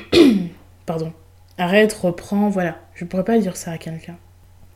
pardon. 0.86 1.12
Arrête, 1.58 1.92
reprends, 1.92 2.48
voilà. 2.48 2.78
Je 2.96 3.04
pourrais 3.04 3.26
pas 3.26 3.38
dire 3.38 3.58
ça 3.58 3.72
à 3.72 3.78
quelqu'un. 3.78 4.16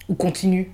Ou 0.09 0.15
continue. 0.15 0.69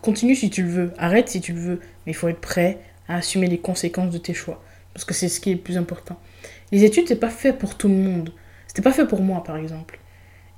Continue 0.00 0.36
si 0.36 0.48
tu 0.48 0.62
le 0.62 0.68
veux. 0.68 0.92
Arrête 0.96 1.28
si 1.28 1.40
tu 1.40 1.52
le 1.52 1.58
veux. 1.58 1.80
Mais 2.06 2.12
il 2.12 2.14
faut 2.14 2.28
être 2.28 2.40
prêt 2.40 2.78
à 3.08 3.16
assumer 3.16 3.48
les 3.48 3.58
conséquences 3.58 4.12
de 4.12 4.18
tes 4.18 4.34
choix. 4.34 4.62
Parce 4.94 5.04
que 5.04 5.12
c'est 5.12 5.28
ce 5.28 5.40
qui 5.40 5.50
est 5.50 5.54
le 5.54 5.60
plus 5.60 5.76
important. 5.76 6.16
Les 6.70 6.84
études, 6.84 7.08
c'est 7.08 7.16
pas 7.16 7.30
fait 7.30 7.52
pour 7.52 7.76
tout 7.76 7.88
le 7.88 7.94
monde. 7.94 8.32
C'était 8.68 8.82
pas 8.82 8.92
fait 8.92 9.06
pour 9.06 9.22
moi, 9.22 9.42
par 9.42 9.56
exemple. 9.56 9.98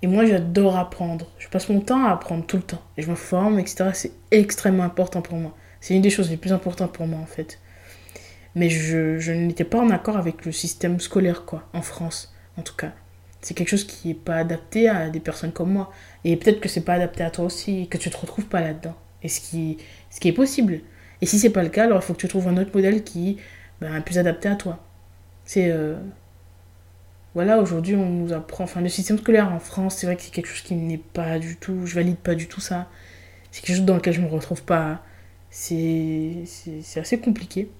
Et 0.05 0.07
moi, 0.07 0.27
j'adore 0.27 0.77
apprendre. 0.77 1.29
Je 1.39 1.49
passe 1.49 1.71
mon 1.71 1.81
temps 1.81 2.05
à 2.05 2.11
apprendre 2.11 2.45
tout 2.45 2.59
le 2.59 2.63
temps. 2.63 2.83
Et 2.99 3.03
je 3.03 3.09
me 3.09 3.15
forme, 3.15 3.59
etc. 3.59 3.89
C'est 3.95 4.13
extrêmement 4.31 4.83
important 4.83 5.23
pour 5.23 5.39
moi. 5.39 5.57
C'est 5.81 5.95
une 5.95 6.03
des 6.03 6.11
choses 6.11 6.29
les 6.29 6.37
plus 6.37 6.53
importantes 6.53 6.93
pour 6.93 7.07
moi, 7.07 7.19
en 7.19 7.25
fait. 7.25 7.59
Mais 8.55 8.69
je, 8.69 9.19
je 9.19 9.33
n'étais 9.33 9.65
pas 9.65 9.79
en 9.79 9.89
accord 9.89 10.19
avec 10.19 10.45
le 10.45 10.53
système 10.53 11.01
scolaire, 11.01 11.47
quoi, 11.47 11.67
en 11.73 11.81
France, 11.81 12.35
en 12.59 12.61
tout 12.61 12.77
cas. 12.77 12.93
C'est 13.41 13.55
quelque 13.55 13.71
chose 13.71 13.85
qui 13.87 14.09
n'est 14.09 14.15
pas 14.15 14.37
adapté 14.37 14.91
à 14.91 15.09
des 15.09 15.21
personnes 15.21 15.53
comme 15.53 15.73
moi. 15.73 15.91
Et 16.25 16.37
peut-être 16.37 16.61
que 16.61 16.69
c'est 16.69 16.83
pas 16.85 16.93
adapté 16.93 17.25
à 17.25 17.31
toi 17.31 17.47
aussi, 17.47 17.89
que 17.89 17.97
tu 17.97 18.11
te 18.11 18.17
retrouves 18.19 18.45
pas 18.45 18.61
là-dedans. 18.61 18.97
Et 19.23 19.31
ce 19.31 19.41
qui, 19.41 19.79
ce 20.11 20.21
qui 20.21 20.29
est 20.29 20.33
possible. 20.33 20.81
Et 21.23 21.27
si 21.27 21.39
c'est 21.39 21.49
pas 21.49 21.63
le 21.63 21.71
cas, 21.71 21.85
alors 21.85 22.01
il 22.03 22.05
faut 22.05 22.13
que 22.13 22.21
tu 22.21 22.29
trouves 22.29 22.49
un 22.49 22.59
autre 22.59 22.73
modèle 22.75 23.05
qui 23.05 23.39
ben, 23.81 23.97
est 23.97 24.03
plus 24.03 24.19
adapté 24.19 24.51
à 24.51 24.57
toi. 24.57 24.85
C'est. 25.47 25.71
Euh, 25.71 25.97
voilà, 27.35 27.59
aujourd'hui, 27.59 27.97
on 27.97 28.09
nous 28.09 28.33
apprend. 28.33 28.65
Enfin, 28.65 28.81
le 28.81 28.89
système 28.89 29.19
scolaire 29.19 29.53
en 29.53 29.59
France, 29.59 29.97
c'est 29.97 30.07
vrai 30.07 30.17
que 30.17 30.23
c'est 30.23 30.31
quelque 30.31 30.47
chose 30.47 30.63
qui 30.63 30.75
n'est 30.75 30.99
pas 30.99 31.39
du 31.39 31.57
tout. 31.57 31.85
Je 31.87 31.95
valide 31.95 32.17
pas 32.17 32.35
du 32.35 32.47
tout 32.47 32.61
ça. 32.61 32.89
C'est 33.51 33.63
quelque 33.63 33.77
chose 33.77 33.85
dans 33.85 33.97
lequel 33.97 34.15
je 34.15 34.21
me 34.21 34.29
retrouve 34.29 34.63
pas. 34.63 35.03
C'est 35.51 36.45
assez 36.97 37.19
compliqué. 37.19 37.71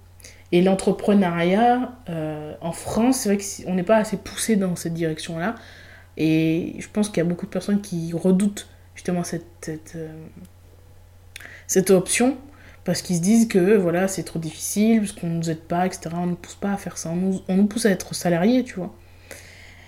Et 0.51 0.61
l'entrepreneuriat 0.61 1.93
euh, 2.09 2.53
en 2.61 2.71
France, 2.71 3.19
c'est 3.19 3.33
vrai 3.33 3.37
qu'on 3.37 3.75
n'est 3.75 3.83
pas 3.83 3.97
assez 3.97 4.17
poussé 4.17 4.55
dans 4.57 4.75
cette 4.75 4.93
direction-là. 4.93 5.55
Et 6.17 6.75
je 6.79 6.87
pense 6.89 7.09
qu'il 7.09 7.17
y 7.17 7.25
a 7.25 7.29
beaucoup 7.29 7.45
de 7.45 7.51
personnes 7.51 7.81
qui 7.81 8.11
redoutent 8.13 8.67
justement 8.93 9.23
cette, 9.23 9.45
cette, 9.61 9.93
euh, 9.95 10.13
cette 11.67 11.91
option 11.91 12.37
parce 12.85 13.01
qu'ils 13.01 13.17
se 13.17 13.21
disent 13.21 13.47
que 13.47 13.75
voilà, 13.75 14.07
c'est 14.07 14.23
trop 14.23 14.39
difficile, 14.39 14.99
parce 14.99 15.11
qu'on 15.13 15.27
ne 15.27 15.37
nous 15.37 15.49
aide 15.49 15.61
pas, 15.61 15.85
etc. 15.87 16.11
On 16.13 16.25
ne 16.25 16.31
nous 16.31 16.35
pousse 16.35 16.55
pas 16.55 16.71
à 16.71 16.77
faire 16.77 16.97
ça. 16.97 17.09
On 17.09 17.15
nous, 17.15 17.41
on 17.47 17.55
nous 17.55 17.65
pousse 17.65 17.85
à 17.85 17.89
être 17.89 18.13
salarié, 18.13 18.63
tu 18.63 18.75
vois. 18.75 18.93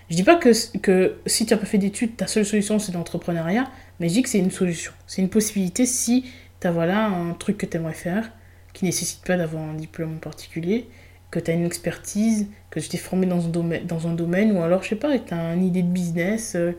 Je 0.10 0.16
dis 0.16 0.24
pas 0.24 0.36
que, 0.36 0.54
si 0.54 1.46
tu 1.46 1.54
n'as 1.54 1.60
pas 1.60 1.66
fait 1.66 1.78
d'études, 1.78 2.16
ta 2.16 2.28
seule 2.28 2.46
solution 2.46 2.80
c'est 2.80 2.94
l'entrepreneuriat, 2.94 3.70
mais 4.00 4.08
je 4.08 4.14
dis 4.14 4.24
que 4.24 4.30
c'est 4.30 4.40
une 4.40 4.52
solution. 4.52 4.94
C'est 5.06 5.22
une 5.22 5.30
possibilité 5.30 5.86
si 5.86 6.26
tu 6.62 6.68
as 6.68 6.72
voilà, 6.72 7.08
un 7.08 7.34
truc 7.34 7.58
que 7.58 7.66
tu 7.66 7.78
aimerais 7.78 7.94
faire, 7.94 8.32
qui 8.74 8.86
ne 8.86 8.90
nécessite 8.90 9.24
pas 9.26 9.38
d'avoir 9.38 9.64
un 9.64 9.74
diplôme 9.74 10.16
en 10.16 10.20
particulier, 10.20 10.88
que 11.30 11.40
tu 11.40 11.52
as 11.52 11.54
une 11.54 11.66
expertise, 11.66 12.48
que 12.70 12.80
tu 12.80 12.88
t'es 12.88 12.98
formé 12.98 13.26
dans 13.26 13.46
un, 13.46 13.50
domaine, 13.50 13.86
dans 13.86 14.08
un 14.08 14.14
domaine, 14.14 14.56
ou 14.56 14.62
alors, 14.62 14.82
je 14.84 14.90
sais 14.90 14.96
pas, 14.96 15.18
que 15.18 15.28
tu 15.28 15.34
as 15.34 15.54
une 15.54 15.66
idée 15.66 15.84
de 15.84 15.90
business 15.90 16.56
euh, 16.56 16.72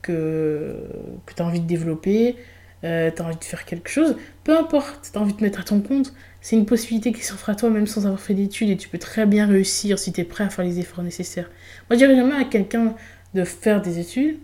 que, 0.00 0.76
que 1.26 1.34
tu 1.34 1.42
as 1.42 1.44
envie 1.44 1.60
de 1.60 1.66
développer, 1.66 2.36
euh, 2.84 3.10
tu 3.14 3.22
as 3.22 3.24
envie 3.24 3.36
de 3.36 3.44
faire 3.44 3.64
quelque 3.64 3.88
chose, 3.88 4.16
peu 4.44 4.56
importe, 4.56 5.10
tu 5.12 5.18
as 5.18 5.22
envie 5.22 5.32
de 5.32 5.38
te 5.38 5.44
mettre 5.44 5.60
à 5.60 5.62
ton 5.62 5.80
compte, 5.80 6.12
c'est 6.40 6.56
une 6.56 6.66
possibilité 6.66 7.12
qui 7.12 7.22
s'offre 7.22 7.48
à 7.50 7.54
toi 7.54 7.70
même 7.70 7.86
sans 7.86 8.06
avoir 8.06 8.20
fait 8.20 8.34
d'études 8.34 8.70
et 8.70 8.76
tu 8.76 8.88
peux 8.88 8.98
très 8.98 9.26
bien 9.26 9.46
réussir 9.46 9.98
si 9.98 10.12
tu 10.12 10.20
es 10.20 10.24
prêt 10.24 10.44
à 10.44 10.50
faire 10.50 10.64
les 10.64 10.80
efforts 10.80 11.04
nécessaires. 11.04 11.48
Moi, 11.88 11.96
je 11.96 11.96
dirais 11.98 12.16
jamais 12.16 12.34
à 12.34 12.44
quelqu'un 12.44 12.94
de 13.34 13.44
faire 13.44 13.80
des 13.80 13.98
études, 13.98 14.38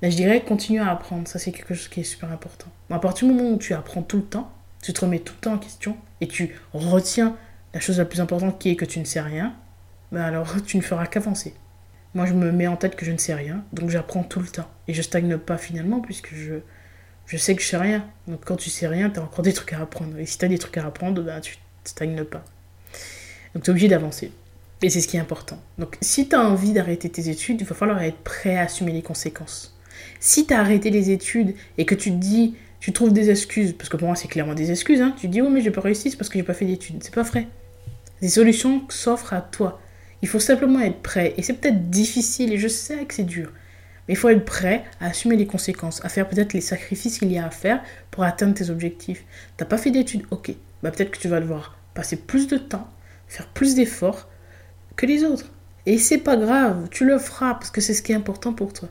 mais 0.00 0.10
je 0.10 0.16
dirais 0.16 0.40
continue 0.42 0.80
à 0.80 0.90
apprendre. 0.90 1.26
Ça, 1.26 1.38
c'est 1.38 1.52
quelque 1.52 1.74
chose 1.74 1.88
qui 1.88 2.00
est 2.00 2.04
super 2.04 2.30
important. 2.30 2.66
à 2.90 2.98
partir 2.98 3.28
du 3.28 3.34
moment 3.34 3.50
où 3.50 3.58
tu 3.58 3.74
apprends 3.74 4.02
tout 4.02 4.18
le 4.18 4.24
temps, 4.24 4.52
tu 4.82 4.92
te 4.92 5.00
remets 5.00 5.20
tout 5.20 5.34
le 5.36 5.40
temps 5.40 5.54
en 5.54 5.58
question 5.58 5.96
et 6.20 6.28
tu 6.28 6.54
retiens 6.72 7.36
la 7.74 7.80
chose 7.80 7.98
la 7.98 8.04
plus 8.04 8.20
importante 8.20 8.60
qui 8.60 8.70
est 8.70 8.76
que 8.76 8.84
tu 8.84 9.00
ne 9.00 9.04
sais 9.04 9.20
rien, 9.20 9.54
ben 10.10 10.22
alors 10.22 10.62
tu 10.66 10.76
ne 10.76 10.82
feras 10.82 11.06
qu'avancer. 11.06 11.54
Moi, 12.14 12.26
je 12.26 12.34
me 12.34 12.52
mets 12.52 12.66
en 12.66 12.76
tête 12.76 12.94
que 12.94 13.06
je 13.06 13.12
ne 13.12 13.16
sais 13.16 13.34
rien, 13.34 13.64
donc 13.72 13.88
j'apprends 13.88 14.22
tout 14.22 14.40
le 14.40 14.46
temps. 14.46 14.68
Et 14.86 14.92
je 14.92 15.00
stagne 15.00 15.38
pas 15.38 15.56
finalement, 15.56 16.00
puisque 16.00 16.34
je, 16.34 16.56
je 17.32 17.38
sais 17.38 17.56
que 17.56 17.62
je 17.62 17.68
sais 17.68 17.78
rien. 17.78 18.04
Donc 18.28 18.40
quand 18.44 18.56
tu 18.56 18.68
sais 18.68 18.86
rien, 18.86 19.08
tu 19.08 19.18
as 19.18 19.22
encore 19.22 19.42
des 19.42 19.54
trucs 19.54 19.72
à 19.72 19.80
apprendre. 19.80 20.18
Et 20.18 20.26
si 20.26 20.36
tu 20.36 20.44
as 20.44 20.48
des 20.48 20.58
trucs 20.58 20.76
à 20.76 20.84
apprendre, 20.84 21.22
ben, 21.22 21.40
tu 21.40 21.56
stagnes 21.82 22.24
pas. 22.24 22.44
Donc 23.54 23.64
tu 23.64 23.70
es 23.70 23.72
obligé 23.72 23.88
d'avancer. 23.88 24.30
Et 24.82 24.90
c'est 24.90 25.00
ce 25.00 25.08
qui 25.08 25.16
est 25.16 25.20
important. 25.20 25.58
Donc 25.78 25.96
si 26.02 26.28
tu 26.28 26.36
as 26.36 26.42
envie 26.42 26.74
d'arrêter 26.74 27.08
tes 27.08 27.30
études, 27.30 27.62
il 27.62 27.66
va 27.66 27.74
falloir 27.74 28.02
être 28.02 28.18
prêt 28.18 28.58
à 28.58 28.64
assumer 28.64 28.92
les 28.92 29.00
conséquences. 29.00 29.74
Si 30.20 30.46
tu 30.46 30.52
as 30.52 30.60
arrêté 30.60 30.90
les 30.90 31.10
études 31.10 31.54
et 31.78 31.86
que 31.86 31.94
tu 31.94 32.10
te 32.10 32.16
dis, 32.16 32.54
tu 32.80 32.92
trouves 32.92 33.14
des 33.14 33.30
excuses, 33.30 33.72
parce 33.72 33.88
que 33.88 33.96
pour 33.96 34.08
moi 34.08 34.16
c'est 34.16 34.28
clairement 34.28 34.52
des 34.52 34.70
excuses, 34.70 35.00
hein, 35.00 35.14
tu 35.18 35.26
te 35.26 35.32
dis, 35.32 35.40
oh 35.40 35.48
mais 35.48 35.62
j'ai 35.62 35.70
pas 35.70 35.80
réussi, 35.80 36.10
c'est 36.10 36.18
parce 36.18 36.28
que 36.28 36.38
j'ai 36.38 36.44
pas 36.44 36.52
fait 36.52 36.66
d'études. 36.66 37.02
C'est 37.02 37.14
pas 37.14 37.22
vrai. 37.22 37.48
Des 38.20 38.28
solutions 38.28 38.82
s'offrent 38.90 39.32
à 39.32 39.40
toi. 39.40 39.80
Il 40.20 40.28
faut 40.28 40.38
simplement 40.38 40.80
être 40.80 41.00
prêt. 41.00 41.32
Et 41.38 41.42
c'est 41.42 41.54
peut-être 41.54 41.88
difficile 41.88 42.52
et 42.52 42.58
je 42.58 42.68
sais 42.68 43.06
que 43.06 43.14
c'est 43.14 43.22
dur. 43.22 43.50
Mais 44.06 44.14
il 44.14 44.16
faut 44.16 44.28
être 44.28 44.44
prêt 44.44 44.84
à 45.00 45.06
assumer 45.06 45.36
les 45.36 45.46
conséquences, 45.46 46.04
à 46.04 46.08
faire 46.08 46.28
peut-être 46.28 46.52
les 46.52 46.60
sacrifices 46.60 47.18
qu'il 47.18 47.32
y 47.32 47.38
a 47.38 47.46
à 47.46 47.50
faire 47.50 47.82
pour 48.10 48.24
atteindre 48.24 48.54
tes 48.54 48.70
objectifs. 48.70 49.24
T'as 49.56 49.64
pas 49.64 49.78
fait 49.78 49.90
d'études, 49.90 50.26
ok. 50.30 50.52
Bah 50.82 50.90
peut-être 50.90 51.12
que 51.12 51.18
tu 51.18 51.28
vas 51.28 51.40
devoir 51.40 51.78
passer 51.94 52.16
plus 52.16 52.48
de 52.48 52.56
temps, 52.56 52.88
faire 53.28 53.48
plus 53.48 53.74
d'efforts 53.74 54.28
que 54.96 55.06
les 55.06 55.24
autres. 55.24 55.50
Et 55.86 55.98
c'est 55.98 56.18
pas 56.18 56.36
grave, 56.36 56.88
tu 56.90 57.04
le 57.04 57.18
feras 57.18 57.54
parce 57.54 57.70
que 57.70 57.80
c'est 57.80 57.94
ce 57.94 58.02
qui 58.02 58.12
est 58.12 58.16
important 58.16 58.52
pour 58.52 58.72
toi. 58.72 58.88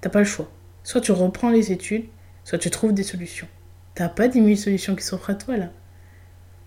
T'as 0.00 0.10
pas 0.10 0.20
le 0.20 0.24
choix. 0.24 0.50
Soit 0.84 1.00
tu 1.00 1.12
reprends 1.12 1.50
les 1.50 1.72
études, 1.72 2.06
soit 2.44 2.58
tu 2.58 2.70
trouves 2.70 2.94
des 2.94 3.02
solutions. 3.02 3.48
T'as 3.94 4.08
pas 4.08 4.28
10 4.28 4.44
000 4.44 4.56
solutions 4.56 4.94
qui 4.94 5.04
s'offrent 5.04 5.30
à 5.30 5.34
toi 5.34 5.56
là. 5.56 5.70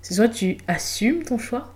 C'est 0.02 0.16
soit 0.16 0.30
tu 0.30 0.58
assumes 0.68 1.24
ton 1.24 1.38
choix, 1.38 1.74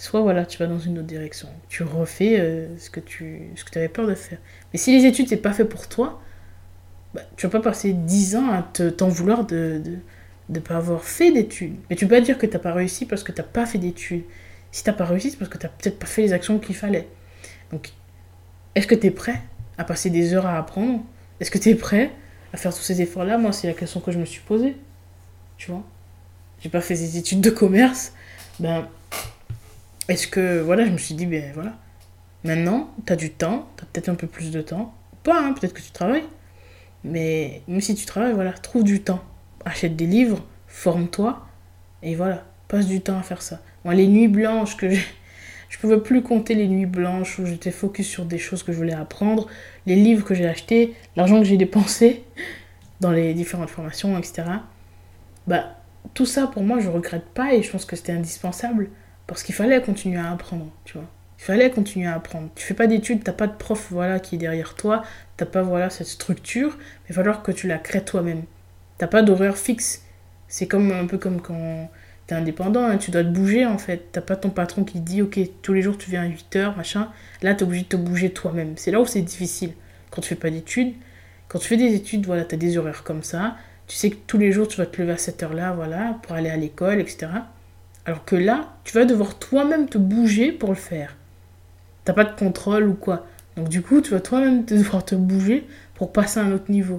soit 0.00 0.22
voilà, 0.22 0.46
tu 0.46 0.58
vas 0.58 0.66
dans 0.66 0.78
une 0.78 0.98
autre 0.98 1.06
direction. 1.06 1.48
Tu 1.68 1.82
refais 1.82 2.40
euh, 2.40 2.78
ce 2.78 2.88
que 2.88 3.00
tu 3.00 3.50
ce 3.54 3.64
que 3.64 3.78
avais 3.78 3.88
peur 3.88 4.06
de 4.06 4.14
faire. 4.14 4.38
Mais 4.72 4.78
si 4.78 4.96
les 4.98 5.06
études, 5.06 5.28
c'est 5.28 5.36
pas 5.36 5.52
fait 5.52 5.66
pour 5.66 5.88
toi, 5.88 6.22
bah, 7.14 7.20
tu 7.36 7.46
vas 7.46 7.50
pas 7.50 7.60
passer 7.60 7.92
10 7.92 8.36
ans 8.36 8.50
à 8.50 8.62
t'en 8.62 9.08
vouloir 9.08 9.44
de 9.44 9.82
ne 10.48 10.58
pas 10.58 10.76
avoir 10.76 11.04
fait 11.04 11.32
d'études. 11.32 11.76
Mais 11.88 11.96
tu 11.96 12.06
peux 12.06 12.16
pas 12.16 12.22
dire 12.22 12.38
que 12.38 12.46
tu 12.46 12.52
n'as 12.52 12.58
pas 12.58 12.72
réussi 12.72 13.04
parce 13.04 13.22
que 13.22 13.30
tu 13.32 13.40
n'as 13.40 13.46
pas 13.46 13.66
fait 13.66 13.78
d'études. 13.78 14.24
Si 14.72 14.84
tu 14.84 14.88
n'as 14.90 14.96
pas 14.96 15.04
réussi, 15.04 15.32
c'est 15.32 15.36
parce 15.36 15.50
que 15.50 15.58
tu 15.58 15.66
n'as 15.66 15.72
peut-être 15.72 15.98
pas 15.98 16.06
fait 16.06 16.22
les 16.22 16.32
actions 16.32 16.58
qu'il 16.58 16.76
fallait. 16.76 17.08
Donc, 17.70 17.90
est-ce 18.74 18.86
que 18.86 18.94
tu 18.94 19.08
es 19.08 19.10
prêt 19.10 19.42
à 19.76 19.84
passer 19.84 20.08
des 20.08 20.32
heures 20.32 20.46
à 20.46 20.56
apprendre? 20.56 21.04
Est-ce 21.40 21.50
que 21.50 21.58
tu 21.58 21.68
es 21.68 21.74
prêt 21.74 22.10
à 22.54 22.56
faire 22.56 22.74
tous 22.74 22.82
ces 22.82 23.02
efforts-là? 23.02 23.36
Moi, 23.36 23.52
c'est 23.52 23.66
la 23.66 23.74
question 23.74 24.00
que 24.00 24.12
je 24.12 24.18
me 24.18 24.24
suis 24.24 24.40
posée. 24.40 24.76
Tu 25.58 25.70
vois? 25.70 25.82
J'ai 26.60 26.70
pas 26.70 26.80
fait 26.80 26.94
des 26.94 27.18
études 27.18 27.42
de 27.42 27.50
commerce. 27.50 28.12
Ben, 28.60 28.88
est-ce 30.10 30.26
que, 30.26 30.60
voilà, 30.60 30.84
je 30.86 30.90
me 30.90 30.98
suis 30.98 31.14
dit, 31.14 31.26
ben 31.26 31.52
voilà. 31.54 31.76
Maintenant, 32.44 32.90
tu 33.06 33.12
as 33.12 33.16
du 33.16 33.30
temps, 33.30 33.68
tu 33.76 33.84
as 33.84 33.86
peut-être 33.86 34.08
un 34.08 34.14
peu 34.14 34.26
plus 34.26 34.50
de 34.50 34.60
temps. 34.60 34.94
Pas, 35.22 35.40
hein, 35.40 35.52
peut-être 35.52 35.74
que 35.74 35.82
tu 35.82 35.90
travailles. 35.90 36.24
Mais 37.04 37.62
même 37.68 37.80
si 37.80 37.94
tu 37.94 38.06
travailles, 38.06 38.34
voilà, 38.34 38.52
trouve 38.52 38.84
du 38.84 39.00
temps. 39.02 39.22
Achète 39.64 39.96
des 39.96 40.06
livres, 40.06 40.44
forme-toi, 40.66 41.46
et 42.02 42.14
voilà, 42.14 42.44
passe 42.68 42.86
du 42.86 43.00
temps 43.00 43.18
à 43.18 43.22
faire 43.22 43.42
ça. 43.42 43.60
Moi, 43.84 43.94
les 43.94 44.06
nuits 44.06 44.28
blanches 44.28 44.76
que 44.76 44.90
j'ai. 44.90 45.04
Je 45.68 45.78
pouvais 45.78 46.00
plus 46.00 46.20
compter 46.22 46.56
les 46.56 46.66
nuits 46.66 46.86
blanches 46.86 47.38
où 47.38 47.46
j'étais 47.46 47.70
focus 47.70 48.08
sur 48.08 48.24
des 48.24 48.38
choses 48.38 48.64
que 48.64 48.72
je 48.72 48.76
voulais 48.76 48.92
apprendre, 48.92 49.46
les 49.86 49.94
livres 49.94 50.24
que 50.24 50.34
j'ai 50.34 50.48
achetés, 50.48 50.94
l'argent 51.14 51.38
que 51.38 51.44
j'ai 51.44 51.56
dépensé 51.56 52.24
dans 53.00 53.12
les 53.12 53.34
différentes 53.34 53.70
formations, 53.70 54.18
etc. 54.18 54.42
Bah, 55.46 55.76
tout 56.12 56.26
ça 56.26 56.48
pour 56.48 56.64
moi, 56.64 56.80
je 56.80 56.88
regrette 56.88 57.26
pas 57.26 57.54
et 57.54 57.62
je 57.62 57.70
pense 57.70 57.84
que 57.84 57.94
c'était 57.94 58.10
indispensable 58.10 58.90
parce 59.30 59.44
qu'il 59.44 59.54
fallait 59.54 59.80
continuer 59.80 60.18
à 60.18 60.32
apprendre, 60.32 60.66
tu 60.84 60.94
vois. 60.94 61.06
Il 61.38 61.44
fallait 61.44 61.70
continuer 61.70 62.08
à 62.08 62.16
apprendre. 62.16 62.48
Tu 62.56 62.64
fais 62.66 62.74
pas 62.74 62.88
d'études, 62.88 63.22
t'as 63.22 63.32
pas 63.32 63.46
de 63.46 63.54
prof 63.54 63.86
voilà, 63.92 64.18
qui 64.18 64.34
est 64.34 64.38
derrière 64.38 64.74
toi, 64.74 65.04
t'as 65.36 65.46
pas 65.46 65.62
voilà, 65.62 65.88
cette 65.88 66.08
structure, 66.08 66.76
mais 66.78 67.10
il 67.10 67.14
va 67.14 67.22
falloir 67.22 67.44
que 67.44 67.52
tu 67.52 67.68
la 67.68 67.78
crées 67.78 68.04
toi-même. 68.04 68.42
T'as 68.98 69.06
pas 69.06 69.22
d'horaire 69.22 69.56
fixe. 69.56 70.04
C'est 70.48 70.66
comme 70.66 70.90
un 70.90 71.06
peu 71.06 71.16
comme 71.16 71.40
quand 71.40 71.88
t'es 72.26 72.34
indépendant, 72.34 72.84
hein, 72.84 72.96
tu 72.96 73.12
dois 73.12 73.22
te 73.22 73.28
bouger 73.28 73.66
en 73.66 73.78
fait. 73.78 74.08
T'as 74.10 74.20
pas 74.20 74.34
ton 74.34 74.50
patron 74.50 74.82
qui 74.82 74.94
te 74.94 75.06
dit 75.06 75.22
ok, 75.22 75.38
tous 75.62 75.74
les 75.74 75.82
jours 75.82 75.96
tu 75.96 76.10
viens 76.10 76.24
à 76.24 76.28
8h, 76.28 76.76
machin. 76.76 77.08
Là, 77.42 77.54
t'es 77.54 77.62
obligé 77.62 77.84
de 77.84 77.88
te 77.88 77.96
bouger 77.96 78.30
toi-même. 78.32 78.72
C'est 78.76 78.90
là 78.90 79.00
où 79.00 79.06
c'est 79.06 79.22
difficile. 79.22 79.74
Quand 80.10 80.22
tu 80.22 80.30
fais 80.30 80.34
pas 80.34 80.50
d'études, 80.50 80.94
quand 81.46 81.60
tu 81.60 81.68
fais 81.68 81.76
des 81.76 81.94
études, 81.94 82.26
voilà, 82.26 82.44
t'as 82.44 82.56
des 82.56 82.78
horaires 82.78 83.04
comme 83.04 83.22
ça. 83.22 83.56
Tu 83.86 83.94
sais 83.94 84.10
que 84.10 84.16
tous 84.26 84.38
les 84.38 84.50
jours 84.50 84.66
tu 84.66 84.78
vas 84.78 84.86
te 84.86 85.00
lever 85.00 85.12
à 85.12 85.18
cette 85.18 85.40
heure-là, 85.44 85.72
voilà, 85.72 86.18
pour 86.24 86.32
aller 86.32 86.50
à 86.50 86.56
l'école, 86.56 86.98
etc. 86.98 87.28
Alors 88.10 88.24
que 88.24 88.34
là, 88.34 88.74
tu 88.82 88.92
vas 88.94 89.04
devoir 89.04 89.38
toi-même 89.38 89.88
te 89.88 89.96
bouger 89.96 90.50
pour 90.50 90.70
le 90.70 90.74
faire. 90.74 91.16
T'as 92.04 92.12
pas 92.12 92.24
de 92.24 92.36
contrôle 92.36 92.88
ou 92.88 92.94
quoi. 92.94 93.24
Donc 93.56 93.68
du 93.68 93.82
coup, 93.82 94.00
tu 94.00 94.10
vas 94.10 94.18
toi-même 94.18 94.64
devoir 94.64 95.04
te 95.04 95.14
bouger 95.14 95.64
pour 95.94 96.12
passer 96.12 96.40
à 96.40 96.42
un 96.42 96.50
autre 96.50 96.72
niveau, 96.72 96.98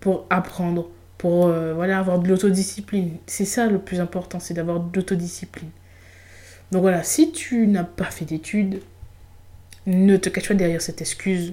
pour 0.00 0.24
apprendre, 0.30 0.88
pour 1.18 1.48
euh, 1.48 1.78
avoir 1.78 2.20
de 2.20 2.28
l'autodiscipline. 2.28 3.18
C'est 3.26 3.44
ça 3.44 3.66
le 3.66 3.78
plus 3.78 4.00
important, 4.00 4.40
c'est 4.40 4.54
d'avoir 4.54 4.80
de 4.80 4.96
l'autodiscipline. 4.96 5.68
Donc 6.72 6.80
voilà, 6.80 7.02
si 7.02 7.32
tu 7.32 7.66
n'as 7.66 7.84
pas 7.84 8.04
fait 8.04 8.24
d'études, 8.24 8.80
ne 9.84 10.16
te 10.16 10.30
cache 10.30 10.48
pas 10.48 10.54
derrière 10.54 10.80
cette 10.80 11.02
excuse 11.02 11.52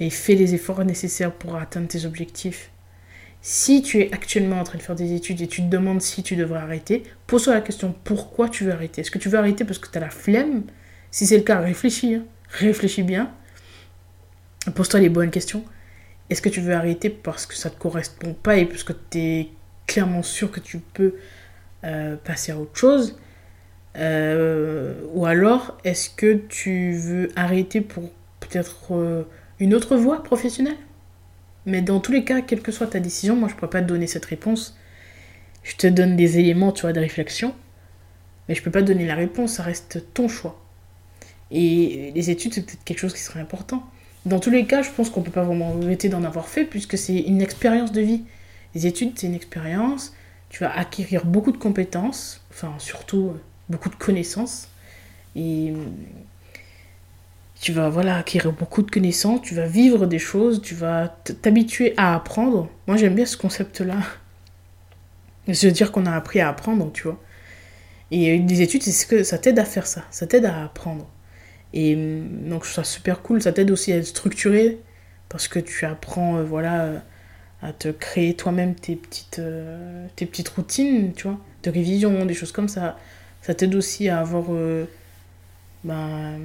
et 0.00 0.10
fais 0.10 0.34
les 0.34 0.52
efforts 0.52 0.84
nécessaires 0.84 1.32
pour 1.32 1.54
atteindre 1.54 1.86
tes 1.86 2.06
objectifs. 2.06 2.72
Si 3.40 3.82
tu 3.82 4.00
es 4.00 4.12
actuellement 4.12 4.60
en 4.60 4.64
train 4.64 4.78
de 4.78 4.82
faire 4.82 4.96
des 4.96 5.14
études 5.14 5.40
et 5.40 5.46
tu 5.46 5.62
te 5.62 5.68
demandes 5.68 6.02
si 6.02 6.22
tu 6.22 6.36
devrais 6.36 6.60
arrêter, 6.60 7.04
pose-toi 7.26 7.54
la 7.54 7.60
question 7.60 7.94
pourquoi 8.04 8.48
tu 8.48 8.64
veux 8.64 8.72
arrêter? 8.72 9.00
Est-ce 9.00 9.10
que 9.10 9.18
tu 9.18 9.28
veux 9.28 9.38
arrêter 9.38 9.64
parce 9.64 9.78
que 9.78 9.88
tu 9.90 9.96
as 9.96 10.00
la 10.00 10.10
flemme? 10.10 10.64
Si 11.10 11.26
c'est 11.26 11.36
le 11.36 11.44
cas, 11.44 11.60
réfléchis. 11.60 12.14
Hein. 12.14 12.24
Réfléchis 12.50 13.02
bien. 13.02 13.30
Pose-toi 14.74 15.00
les 15.00 15.08
bonnes 15.08 15.30
questions. 15.30 15.64
Est-ce 16.30 16.42
que 16.42 16.48
tu 16.48 16.60
veux 16.60 16.74
arrêter 16.74 17.08
parce 17.10 17.46
que 17.46 17.54
ça 17.54 17.70
ne 17.70 17.74
te 17.74 17.80
correspond 17.80 18.34
pas 18.34 18.58
et 18.58 18.66
parce 18.66 18.82
que 18.82 18.92
tu 18.92 19.18
es 19.18 19.48
clairement 19.86 20.22
sûr 20.22 20.50
que 20.50 20.60
tu 20.60 20.78
peux 20.78 21.14
euh, 21.84 22.16
passer 22.16 22.52
à 22.52 22.58
autre 22.58 22.76
chose? 22.76 23.18
Euh, 23.96 24.94
Ou 25.14 25.26
alors, 25.26 25.78
est-ce 25.84 26.10
que 26.10 26.34
tu 26.48 26.92
veux 26.92 27.30
arrêter 27.36 27.80
pour 27.80 28.10
peut-être 28.40 28.94
euh, 28.94 29.22
une 29.58 29.74
autre 29.74 29.96
voie 29.96 30.22
professionnelle? 30.22 30.76
Mais 31.68 31.82
dans 31.82 32.00
tous 32.00 32.12
les 32.12 32.24
cas, 32.24 32.40
quelle 32.40 32.62
que 32.62 32.72
soit 32.72 32.86
ta 32.88 32.98
décision, 32.98 33.36
moi 33.36 33.48
je 33.48 33.54
ne 33.54 33.58
pourrais 33.58 33.70
pas 33.70 33.82
te 33.82 33.86
donner 33.86 34.06
cette 34.06 34.24
réponse. 34.24 34.76
Je 35.62 35.76
te 35.76 35.86
donne 35.86 36.16
des 36.16 36.38
éléments, 36.38 36.72
tu 36.72 36.82
vois, 36.82 36.92
de 36.92 37.00
réflexion, 37.00 37.54
mais 38.48 38.54
je 38.54 38.60
ne 38.60 38.64
peux 38.64 38.70
pas 38.70 38.80
te 38.80 38.86
donner 38.86 39.06
la 39.06 39.14
réponse, 39.14 39.52
ça 39.52 39.62
reste 39.62 40.02
ton 40.14 40.28
choix. 40.28 40.60
Et 41.50 42.10
les 42.14 42.30
études, 42.30 42.54
c'est 42.54 42.64
peut-être 42.64 42.84
quelque 42.84 42.98
chose 42.98 43.12
qui 43.12 43.20
serait 43.20 43.40
important. 43.40 43.84
Dans 44.24 44.40
tous 44.40 44.50
les 44.50 44.66
cas, 44.66 44.82
je 44.82 44.90
pense 44.90 45.10
qu'on 45.10 45.20
ne 45.20 45.26
peut 45.26 45.30
pas 45.30 45.44
vraiment 45.44 45.72
regretter 45.72 46.08
d'en 46.08 46.24
avoir 46.24 46.48
fait, 46.48 46.64
puisque 46.64 46.96
c'est 46.96 47.18
une 47.18 47.42
expérience 47.42 47.92
de 47.92 48.00
vie. 48.00 48.24
Les 48.74 48.86
études, 48.86 49.12
c'est 49.16 49.26
une 49.26 49.34
expérience, 49.34 50.14
tu 50.48 50.60
vas 50.60 50.76
acquérir 50.76 51.26
beaucoup 51.26 51.52
de 51.52 51.58
compétences, 51.58 52.42
enfin 52.50 52.74
surtout 52.78 53.32
euh, 53.34 53.40
beaucoup 53.68 53.90
de 53.90 53.94
connaissances. 53.94 54.68
Et 55.36 55.72
tu 57.60 57.72
vas 57.72 57.88
voilà 57.88 58.16
acquérir 58.16 58.52
beaucoup 58.52 58.82
de 58.82 58.90
connaissances, 58.90 59.42
tu 59.42 59.54
vas 59.54 59.66
vivre 59.66 60.06
des 60.06 60.18
choses, 60.18 60.62
tu 60.62 60.74
vas 60.74 61.08
t'habituer 61.42 61.94
à 61.96 62.14
apprendre. 62.14 62.68
Moi 62.86 62.96
j'aime 62.96 63.14
bien 63.14 63.26
ce 63.26 63.36
concept-là. 63.36 63.96
Se 65.52 65.66
dire 65.66 65.92
qu'on 65.92 66.04
a 66.06 66.12
appris 66.14 66.40
à 66.40 66.50
apprendre, 66.50 66.92
tu 66.92 67.04
vois. 67.04 67.18
Et 68.10 68.38
des 68.38 68.62
études, 68.62 68.82
c'est 68.82 68.92
ce 68.92 69.06
que 69.06 69.22
ça 69.22 69.38
t'aide 69.38 69.58
à 69.58 69.64
faire 69.64 69.86
ça, 69.86 70.04
ça 70.10 70.26
t'aide 70.26 70.44
à 70.44 70.64
apprendre. 70.64 71.08
Et 71.72 71.96
mm, 71.96 72.48
donc 72.48 72.64
je 72.64 72.72
ça 72.72 72.84
super 72.84 73.22
cool, 73.22 73.42
ça 73.42 73.52
t'aide 73.52 73.70
aussi 73.70 73.92
à 73.92 73.96
être 73.96 74.06
structuré 74.06 74.78
parce 75.28 75.48
que 75.48 75.58
tu 75.58 75.84
apprends 75.84 76.38
euh, 76.38 76.44
voilà 76.44 76.84
euh, 76.84 76.98
à 77.62 77.72
te 77.72 77.88
créer 77.88 78.34
toi-même 78.34 78.74
tes 78.74 78.96
petites 78.96 79.38
euh, 79.40 80.06
tes 80.16 80.26
petites 80.26 80.48
routines, 80.48 81.12
tu 81.14 81.24
vois, 81.28 81.38
de 81.64 81.70
révision, 81.70 82.24
des 82.24 82.34
choses 82.34 82.52
comme 82.52 82.68
ça. 82.68 82.98
Ça 83.42 83.54
t'aide 83.54 83.74
aussi 83.74 84.08
à 84.08 84.20
avoir 84.20 84.46
ben, 85.84 86.38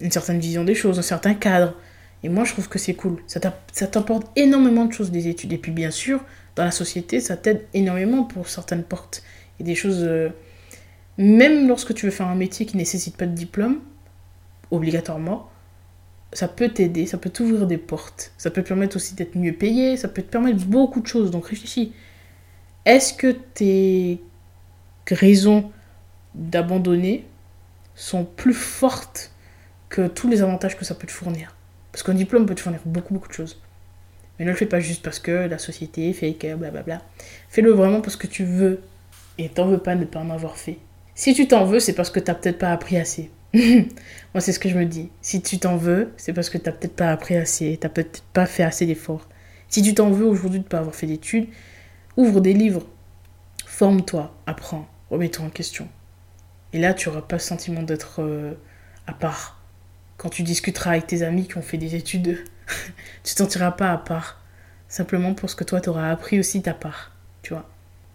une 0.00 0.10
certaine 0.10 0.38
vision 0.38 0.64
des 0.64 0.74
choses, 0.74 0.98
un 0.98 1.02
certain 1.02 1.34
cadre. 1.34 1.74
Et 2.22 2.28
moi, 2.28 2.44
je 2.44 2.52
trouve 2.52 2.68
que 2.68 2.78
c'est 2.78 2.94
cool. 2.94 3.22
Ça 3.26 3.40
t'apporte 3.40 4.26
énormément 4.36 4.84
de 4.84 4.92
choses 4.92 5.10
des 5.10 5.28
études. 5.28 5.52
Et 5.52 5.58
puis, 5.58 5.72
bien 5.72 5.90
sûr, 5.90 6.20
dans 6.56 6.64
la 6.64 6.70
société, 6.70 7.20
ça 7.20 7.36
t'aide 7.36 7.64
énormément 7.74 8.24
pour 8.24 8.48
certaines 8.48 8.82
portes. 8.82 9.22
A 9.60 9.64
des 9.64 9.74
choses. 9.74 10.02
Euh, 10.02 10.30
même 11.16 11.68
lorsque 11.68 11.94
tu 11.94 12.06
veux 12.06 12.12
faire 12.12 12.28
un 12.28 12.34
métier 12.34 12.66
qui 12.66 12.76
ne 12.76 12.80
nécessite 12.82 13.16
pas 13.16 13.26
de 13.26 13.34
diplôme, 13.34 13.80
obligatoirement, 14.70 15.50
ça 16.32 16.46
peut 16.46 16.68
t'aider, 16.68 17.06
ça 17.06 17.18
peut 17.18 17.30
t'ouvrir 17.30 17.66
des 17.66 17.78
portes. 17.78 18.32
Ça 18.38 18.50
peut 18.50 18.62
te 18.62 18.68
permettre 18.68 18.96
aussi 18.96 19.14
d'être 19.14 19.36
mieux 19.36 19.52
payé, 19.52 19.96
ça 19.96 20.08
peut 20.08 20.22
te 20.22 20.30
permettre 20.30 20.64
beaucoup 20.64 21.00
de 21.00 21.06
choses. 21.06 21.30
Donc 21.30 21.46
réfléchis. 21.46 21.92
Est-ce 22.84 23.12
que 23.12 23.32
tes 23.32 24.20
raisons 25.10 25.70
d'abandonner 26.34 27.24
sont 27.94 28.24
plus 28.24 28.54
fortes 28.54 29.32
que 29.88 30.06
tous 30.06 30.28
les 30.28 30.42
avantages 30.42 30.76
que 30.76 30.84
ça 30.84 30.94
peut 30.94 31.06
te 31.06 31.12
fournir 31.12 31.54
Parce 31.92 32.02
qu'un 32.02 32.14
diplôme 32.14 32.46
peut 32.46 32.54
te 32.54 32.60
fournir 32.60 32.80
beaucoup, 32.84 33.14
beaucoup 33.14 33.28
de 33.28 33.32
choses. 33.32 33.60
Mais 34.38 34.44
ne 34.44 34.50
le 34.50 34.56
fais 34.56 34.66
pas 34.66 34.80
juste 34.80 35.02
parce 35.02 35.18
que 35.18 35.30
la 35.30 35.58
société 35.58 36.12
fait 36.12 36.34
que 36.34 36.54
blablabla. 36.54 37.02
Fais-le 37.48 37.70
vraiment 37.72 38.00
parce 38.00 38.16
que 38.16 38.26
tu 38.26 38.44
veux. 38.44 38.80
Et 39.38 39.48
t'en 39.48 39.66
veux 39.66 39.78
pas 39.78 39.94
ne 39.94 40.04
pas 40.04 40.20
en 40.20 40.30
avoir 40.30 40.56
fait. 40.56 40.78
Si 41.14 41.34
tu 41.34 41.48
t'en 41.48 41.64
veux, 41.64 41.80
c'est 41.80 41.94
parce 41.94 42.10
que 42.10 42.20
t'as 42.20 42.34
peut-être 42.34 42.58
pas 42.58 42.72
appris 42.72 42.96
assez. 42.96 43.30
Moi, 43.54 44.40
c'est 44.40 44.52
ce 44.52 44.58
que 44.58 44.68
je 44.68 44.76
me 44.76 44.84
dis. 44.84 45.10
Si 45.22 45.42
tu 45.42 45.58
t'en 45.58 45.76
veux, 45.76 46.12
c'est 46.16 46.32
parce 46.32 46.50
que 46.50 46.58
t'as 46.58 46.72
peut-être 46.72 46.94
pas 46.94 47.10
appris 47.10 47.36
assez, 47.36 47.76
t'as 47.80 47.88
peut-être 47.88 48.22
pas 48.32 48.46
fait 48.46 48.62
assez 48.62 48.86
d'efforts. 48.86 49.28
Si 49.68 49.82
tu 49.82 49.94
t'en 49.94 50.10
veux 50.10 50.26
aujourd'hui 50.26 50.60
de 50.60 50.64
ne 50.64 50.68
pas 50.68 50.78
avoir 50.78 50.94
fait 50.94 51.06
d'études, 51.06 51.48
ouvre 52.16 52.40
des 52.40 52.52
livres, 52.52 52.86
forme-toi, 53.66 54.34
apprends, 54.46 54.88
remets-toi 55.10 55.46
en 55.46 55.50
question. 55.50 55.88
Et 56.72 56.78
là, 56.78 56.94
tu 56.94 57.08
n'auras 57.08 57.22
pas 57.22 57.36
le 57.36 57.40
sentiment 57.40 57.82
d'être 57.82 58.22
euh, 58.22 58.54
à 59.06 59.12
part. 59.12 59.57
Quand 60.18 60.28
tu 60.28 60.42
discuteras 60.42 60.90
avec 60.90 61.06
tes 61.06 61.22
amis 61.22 61.46
qui 61.46 61.56
ont 61.56 61.62
fait 61.62 61.78
des 61.78 61.94
études, 61.94 62.44
tu 62.66 63.30
ne 63.30 63.34
te 63.34 63.38
sentiras 63.38 63.70
pas 63.70 63.92
à 63.92 63.98
part. 63.98 64.42
Simplement 64.88 65.32
parce 65.32 65.54
que 65.54 65.64
toi, 65.64 65.80
tu 65.80 65.88
auras 65.88 66.10
appris 66.10 66.38
aussi 66.38 66.60
ta 66.60 66.74
part. 66.74 67.12
Tu 67.42 67.54
vois. 67.54 67.68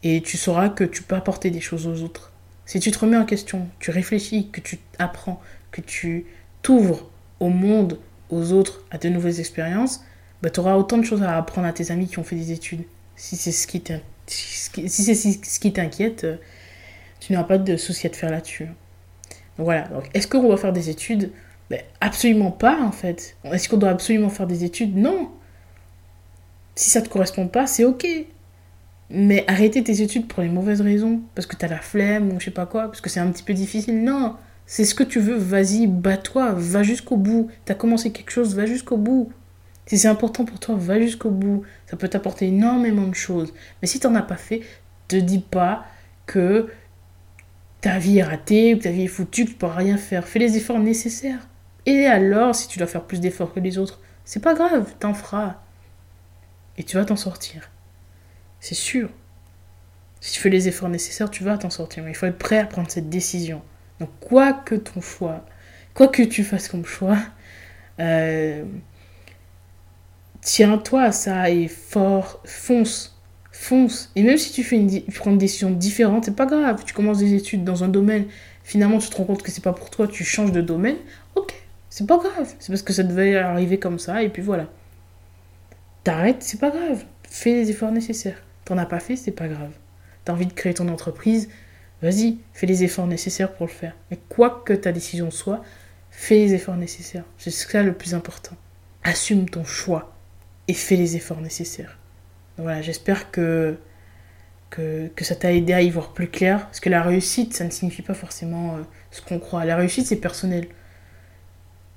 Et 0.03 0.21
tu 0.21 0.37
sauras 0.37 0.69
que 0.69 0.83
tu 0.83 1.01
peux 1.01 1.15
apporter 1.15 1.49
des 1.49 1.61
choses 1.61 1.87
aux 1.87 2.03
autres. 2.03 2.31
Si 2.65 2.79
tu 2.79 2.91
te 2.91 2.99
remets 2.99 3.17
en 3.17 3.25
question, 3.25 3.67
tu 3.79 3.91
réfléchis, 3.91 4.49
que 4.51 4.59
tu 4.59 4.79
apprends, 4.99 5.41
que 5.71 5.81
tu 5.81 6.25
t'ouvres 6.61 7.09
au 7.39 7.49
monde, 7.49 7.99
aux 8.29 8.51
autres, 8.51 8.83
à 8.91 8.97
de 8.97 9.09
nouvelles 9.09 9.39
expériences, 9.39 10.03
bah, 10.41 10.49
tu 10.49 10.59
auras 10.59 10.75
autant 10.75 10.97
de 10.97 11.03
choses 11.03 11.23
à 11.23 11.37
apprendre 11.37 11.67
à 11.67 11.73
tes 11.73 11.91
amis 11.91 12.07
qui 12.07 12.19
ont 12.19 12.23
fait 12.23 12.35
des 12.35 12.51
études. 12.51 12.83
Si 13.15 13.37
c'est 13.37 13.51
ce 13.53 13.67
qui 13.67 13.81
t'inquiète, 15.73 16.27
tu 17.21 17.31
n'auras 17.31 17.45
pas 17.45 17.57
de 17.57 17.77
souci 17.77 18.07
à 18.07 18.09
te 18.09 18.17
faire 18.17 18.31
là-dessus. 18.31 18.65
Donc 18.65 19.65
voilà. 19.65 19.89
Est-ce 20.13 20.27
qu'on 20.27 20.41
doit 20.41 20.57
faire 20.57 20.73
des 20.73 20.89
études 20.89 21.31
ben, 21.69 21.79
Absolument 22.01 22.51
pas, 22.51 22.81
en 22.81 22.91
fait. 22.91 23.35
Est-ce 23.45 23.69
qu'on 23.69 23.77
doit 23.77 23.89
absolument 23.89 24.29
faire 24.29 24.47
des 24.47 24.63
études? 24.63 24.95
Non. 24.95 25.29
Si 26.75 26.89
ça 26.89 27.01
te 27.01 27.09
correspond 27.09 27.47
pas, 27.47 27.67
c'est 27.67 27.85
ok. 27.85 28.05
Mais 29.09 29.43
arrêter 29.47 29.83
tes 29.83 30.01
études 30.01 30.27
pour 30.27 30.41
les 30.41 30.49
mauvaises 30.49 30.81
raisons, 30.81 31.21
parce 31.35 31.45
que 31.45 31.55
tu 31.55 31.65
as 31.65 31.67
la 31.67 31.79
flemme 31.79 32.33
ou 32.33 32.39
je 32.39 32.45
sais 32.45 32.51
pas 32.51 32.65
quoi, 32.65 32.83
parce 32.83 33.01
que 33.01 33.09
c'est 33.09 33.19
un 33.19 33.29
petit 33.31 33.43
peu 33.43 33.53
difficile, 33.53 34.03
non. 34.03 34.35
C'est 34.65 34.85
ce 34.85 34.95
que 34.95 35.03
tu 35.03 35.19
veux, 35.19 35.35
vas-y, 35.35 35.87
bats-toi, 35.87 36.53
va 36.55 36.83
jusqu'au 36.83 37.17
bout. 37.17 37.49
Tu 37.65 37.71
as 37.71 37.75
commencé 37.75 38.11
quelque 38.11 38.31
chose, 38.31 38.55
va 38.55 38.65
jusqu'au 38.65 38.97
bout. 38.97 39.31
Si 39.85 39.97
c'est 39.97 40.07
important 40.07 40.45
pour 40.45 40.59
toi, 40.59 40.75
va 40.77 40.99
jusqu'au 40.99 41.29
bout. 41.29 41.63
Ça 41.87 41.97
peut 41.97 42.07
t'apporter 42.07 42.47
énormément 42.47 43.07
de 43.07 43.13
choses. 43.13 43.53
Mais 43.81 43.87
si 43.87 43.99
tu 43.99 44.07
n'en 44.07 44.15
as 44.15 44.21
pas 44.21 44.37
fait, 44.37 44.61
te 45.07 45.15
dis 45.15 45.39
pas 45.39 45.85
que 46.25 46.69
ta 47.81 47.99
vie 47.99 48.19
est 48.19 48.23
ratée, 48.23 48.77
que 48.77 48.83
ta 48.83 48.91
vie 48.91 49.03
est 49.03 49.07
foutue, 49.07 49.45
que 49.45 49.51
tu 49.51 49.55
pourras 49.57 49.75
rien 49.75 49.97
faire. 49.97 50.27
Fais 50.27 50.39
les 50.39 50.57
efforts 50.57 50.79
nécessaires. 50.79 51.47
Et 51.85 52.05
alors, 52.05 52.55
si 52.55 52.67
tu 52.67 52.77
dois 52.77 52.87
faire 52.87 53.03
plus 53.03 53.19
d'efforts 53.19 53.53
que 53.53 53.59
les 53.59 53.77
autres, 53.77 53.99
c'est 54.25 54.41
pas 54.41 54.53
grave, 54.53 54.93
t'en 54.99 55.13
feras. 55.13 55.55
Et 56.77 56.83
tu 56.83 56.97
vas 56.97 57.05
t'en 57.05 57.15
sortir. 57.15 57.69
C'est 58.59 58.75
sûr. 58.75 59.09
Si 60.21 60.33
tu 60.33 60.39
fais 60.39 60.49
les 60.49 60.67
efforts 60.67 60.89
nécessaires, 60.89 61.29
tu 61.29 61.43
vas 61.43 61.57
t'en 61.57 61.69
sortir. 61.69 62.03
Mais 62.03 62.11
il 62.11 62.15
faut 62.15 62.25
être 62.25 62.37
prêt 62.37 62.59
à 62.59 62.65
prendre 62.65 62.89
cette 62.89 63.09
décision. 63.09 63.61
Donc, 63.99 64.09
quoi 64.21 64.53
que 64.53 64.75
ton 64.75 65.01
choix, 65.01 65.45
quoi 65.93 66.07
que 66.07 66.23
tu 66.23 66.43
fasses 66.43 66.69
comme 66.69 66.85
choix, 66.85 67.17
euh, 67.99 68.63
tiens-toi 70.41 71.03
à 71.03 71.11
ça 71.11 71.49
et 71.49 71.67
fort, 71.67 72.41
fonce. 72.45 73.17
Fonce. 73.51 74.11
Et 74.15 74.23
même 74.23 74.37
si 74.37 74.51
tu 74.51 74.63
fais 74.63 74.77
une, 74.77 75.01
prends 75.13 75.31
une 75.31 75.37
décision 75.37 75.69
différente, 75.69 76.25
c'est 76.25 76.35
pas 76.35 76.45
grave. 76.45 76.83
Tu 76.85 76.93
commences 76.93 77.19
des 77.19 77.33
études 77.33 77.63
dans 77.63 77.83
un 77.83 77.87
domaine, 77.87 78.25
finalement 78.63 78.97
tu 78.97 79.09
te 79.09 79.15
rends 79.15 79.25
compte 79.25 79.43
que 79.43 79.51
c'est 79.51 79.63
pas 79.63 79.73
pour 79.73 79.89
toi, 79.89 80.07
tu 80.07 80.23
changes 80.23 80.51
de 80.51 80.61
domaine, 80.61 80.97
ok, 81.35 81.53
c'est 81.93 82.07
pas 82.07 82.17
grave. 82.17 82.51
C'est 82.57 82.69
parce 82.69 82.81
que 82.81 82.91
ça 82.91 83.03
devait 83.03 83.35
arriver 83.35 83.77
comme 83.77 83.99
ça, 83.99 84.23
et 84.23 84.29
puis 84.29 84.41
voilà. 84.41 84.67
T'arrêtes, 86.03 86.41
c'est 86.41 86.59
pas 86.59 86.71
grave. 86.71 87.05
Fais 87.29 87.53
les 87.53 87.69
efforts 87.69 87.91
nécessaires. 87.91 88.41
T'en 88.65 88.79
as 88.79 88.87
pas 88.87 88.99
fait, 88.99 89.15
c'est 89.15 89.29
pas 89.29 89.47
grave. 89.47 89.69
T'as 90.25 90.33
envie 90.33 90.47
de 90.47 90.53
créer 90.53 90.73
ton 90.73 90.87
entreprise, 90.87 91.49
vas-y, 92.01 92.39
fais 92.51 92.65
les 92.65 92.83
efforts 92.83 93.05
nécessaires 93.05 93.53
pour 93.53 93.67
le 93.67 93.71
faire. 93.71 93.95
Mais 94.09 94.17
quoi 94.27 94.63
que 94.65 94.73
ta 94.73 94.91
décision 94.91 95.29
soit, 95.29 95.61
fais 96.09 96.37
les 96.37 96.55
efforts 96.55 96.77
nécessaires. 96.77 97.25
C'est 97.37 97.51
ça 97.51 97.83
le 97.83 97.93
plus 97.93 98.15
important. 98.15 98.55
Assume 99.03 99.47
ton 99.47 99.63
choix 99.63 100.15
et 100.67 100.73
fais 100.73 100.95
les 100.95 101.15
efforts 101.15 101.41
nécessaires. 101.41 101.99
voilà, 102.57 102.81
j'espère 102.81 103.29
que, 103.29 103.77
que, 104.71 105.11
ça 105.21 105.35
t'a 105.35 105.53
aidé 105.53 105.73
à 105.73 105.83
y 105.83 105.91
voir 105.91 106.13
plus 106.13 106.27
clair. 106.27 106.65
Parce 106.65 106.79
que 106.79 106.89
la 106.89 107.03
réussite, 107.03 107.53
ça 107.53 107.65
ne 107.65 107.69
signifie 107.69 108.01
pas 108.01 108.15
forcément 108.15 108.77
euh, 108.77 108.81
ce 109.11 109.21
qu'on 109.21 109.37
croit. 109.37 109.63
La 109.63 109.75
réussite, 109.75 110.07
c'est 110.07 110.15
personnel. 110.15 110.67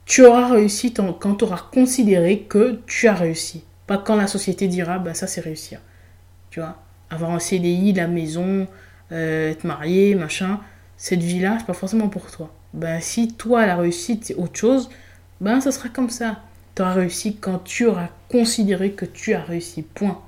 Tu 0.07 0.25
auras 0.25 0.49
réussi 0.49 0.95
quand 0.95 1.35
tu 1.35 1.45
auras 1.45 1.69
considéré 1.73 2.47
que 2.49 2.81
tu 2.87 3.09
as 3.09 3.15
réussi. 3.15 3.65
Pas 3.87 3.99
quand 3.99 4.17
la 4.17 4.29
société 4.29 4.69
dira, 4.69 4.99
bah 4.99 5.15
ça 5.15 5.27
c'est 5.27 5.41
réussir. 5.41 5.81
Tu 6.51 6.61
vois 6.61 6.79
avoir 7.11 7.33
un 7.33 7.39
CDI, 7.39 7.93
la 7.93 8.07
maison, 8.07 8.67
euh, 9.13 9.51
être 9.51 9.65
marié, 9.65 10.15
machin, 10.15 10.61
cette 10.97 11.23
vie-là, 11.23 11.57
c'est 11.59 11.67
pas 11.67 11.73
forcément 11.73 12.09
pour 12.09 12.31
toi. 12.31 12.53
Ben, 12.73 13.01
si 13.01 13.33
toi, 13.33 13.67
la 13.67 13.77
réussite, 13.77 14.25
c'est 14.25 14.35
autre 14.35 14.57
chose, 14.57 14.91
ben, 15.41 15.61
ça 15.61 15.73
sera 15.73 15.89
comme 15.89 16.11
ça. 16.11 16.41
Tu 16.75 16.83
auras 16.83 16.95
réussi 16.95 17.37
quand 17.37 17.59
tu 17.59 17.87
auras 17.87 18.09
considéré 18.29 18.93
que 18.93 19.05
tu 19.05 19.35
as 19.35 19.43
réussi. 19.43 19.83
Point. 19.83 20.21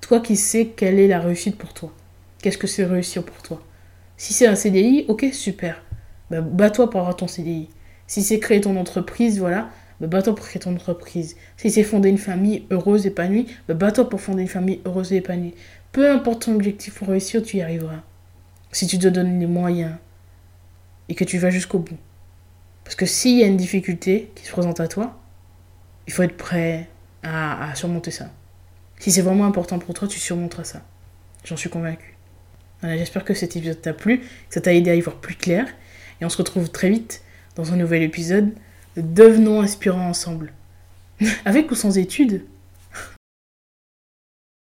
Toi 0.00 0.20
qui 0.20 0.36
sais 0.36 0.66
quelle 0.76 0.98
est 0.98 1.08
la 1.08 1.20
réussite 1.20 1.56
pour 1.56 1.74
toi. 1.74 1.92
Qu'est-ce 2.42 2.58
que 2.58 2.66
c'est 2.66 2.84
réussir 2.84 3.24
pour 3.24 3.42
toi? 3.42 3.62
Si 4.16 4.32
c'est 4.32 4.46
un 4.46 4.54
CDI, 4.54 5.04
ok, 5.08 5.26
super. 5.32 5.82
Ben, 6.30 6.40
bats-toi 6.40 6.90
pour 6.90 7.00
avoir 7.00 7.16
ton 7.16 7.28
CDI. 7.28 7.68
Si 8.10 8.24
c'est 8.24 8.40
créer 8.40 8.60
ton 8.60 8.76
entreprise, 8.76 9.38
voilà, 9.38 9.70
ben, 10.00 10.08
bats-toi 10.08 10.34
pour 10.34 10.44
créer 10.44 10.58
ton 10.58 10.74
entreprise. 10.74 11.36
Si 11.56 11.70
c'est 11.70 11.84
fonder 11.84 12.08
une 12.08 12.18
famille 12.18 12.66
heureuse, 12.72 13.06
épanouie, 13.06 13.46
ben, 13.68 13.76
bats-toi 13.76 14.08
pour 14.08 14.20
fonder 14.20 14.42
une 14.42 14.48
famille 14.48 14.80
heureuse 14.84 15.12
et 15.12 15.18
épanouie. 15.18 15.54
Peu 15.92 16.10
importe 16.10 16.46
ton 16.46 16.56
objectif 16.56 16.94
pour 16.94 17.06
réussir, 17.06 17.40
tu 17.40 17.58
y 17.58 17.62
arriveras. 17.62 18.02
Si 18.72 18.88
tu 18.88 18.98
te 18.98 19.06
donnes 19.06 19.38
les 19.38 19.46
moyens 19.46 19.92
et 21.08 21.14
que 21.14 21.22
tu 21.22 21.38
vas 21.38 21.50
jusqu'au 21.50 21.78
bout. 21.78 21.98
Parce 22.82 22.96
que 22.96 23.06
s'il 23.06 23.38
y 23.38 23.44
a 23.44 23.46
une 23.46 23.56
difficulté 23.56 24.32
qui 24.34 24.44
se 24.44 24.50
présente 24.50 24.80
à 24.80 24.88
toi, 24.88 25.16
il 26.08 26.12
faut 26.12 26.24
être 26.24 26.36
prêt 26.36 26.88
à, 27.22 27.72
surmonter 27.76 28.10
ça. 28.10 28.28
Si 28.98 29.12
c'est 29.12 29.22
vraiment 29.22 29.46
important 29.46 29.78
pour 29.78 29.94
toi, 29.94 30.08
tu 30.08 30.18
surmonteras 30.18 30.64
ça. 30.64 30.82
J'en 31.44 31.56
suis 31.56 31.70
convaincue. 31.70 32.16
Voilà, 32.80 32.96
j'espère 32.96 33.22
que 33.22 33.34
cet 33.34 33.54
épisode 33.54 33.80
t'a 33.80 33.92
plu, 33.92 34.18
que 34.18 34.26
ça 34.48 34.60
t'a 34.60 34.74
aidé 34.74 34.90
à 34.90 34.96
y 34.96 35.00
voir 35.00 35.14
plus 35.14 35.36
clair. 35.36 35.68
Et 36.20 36.24
on 36.24 36.28
se 36.28 36.38
retrouve 36.38 36.70
très 36.70 36.90
vite 36.90 37.22
dans 37.56 37.72
un 37.72 37.76
nouvel 37.76 38.02
épisode 38.02 38.52
de 38.96 39.02
Devenons 39.02 39.60
inspirants 39.60 40.08
ensemble. 40.08 40.52
Avec 41.44 41.70
ou 41.70 41.74
sans 41.74 41.98
études, 41.98 42.44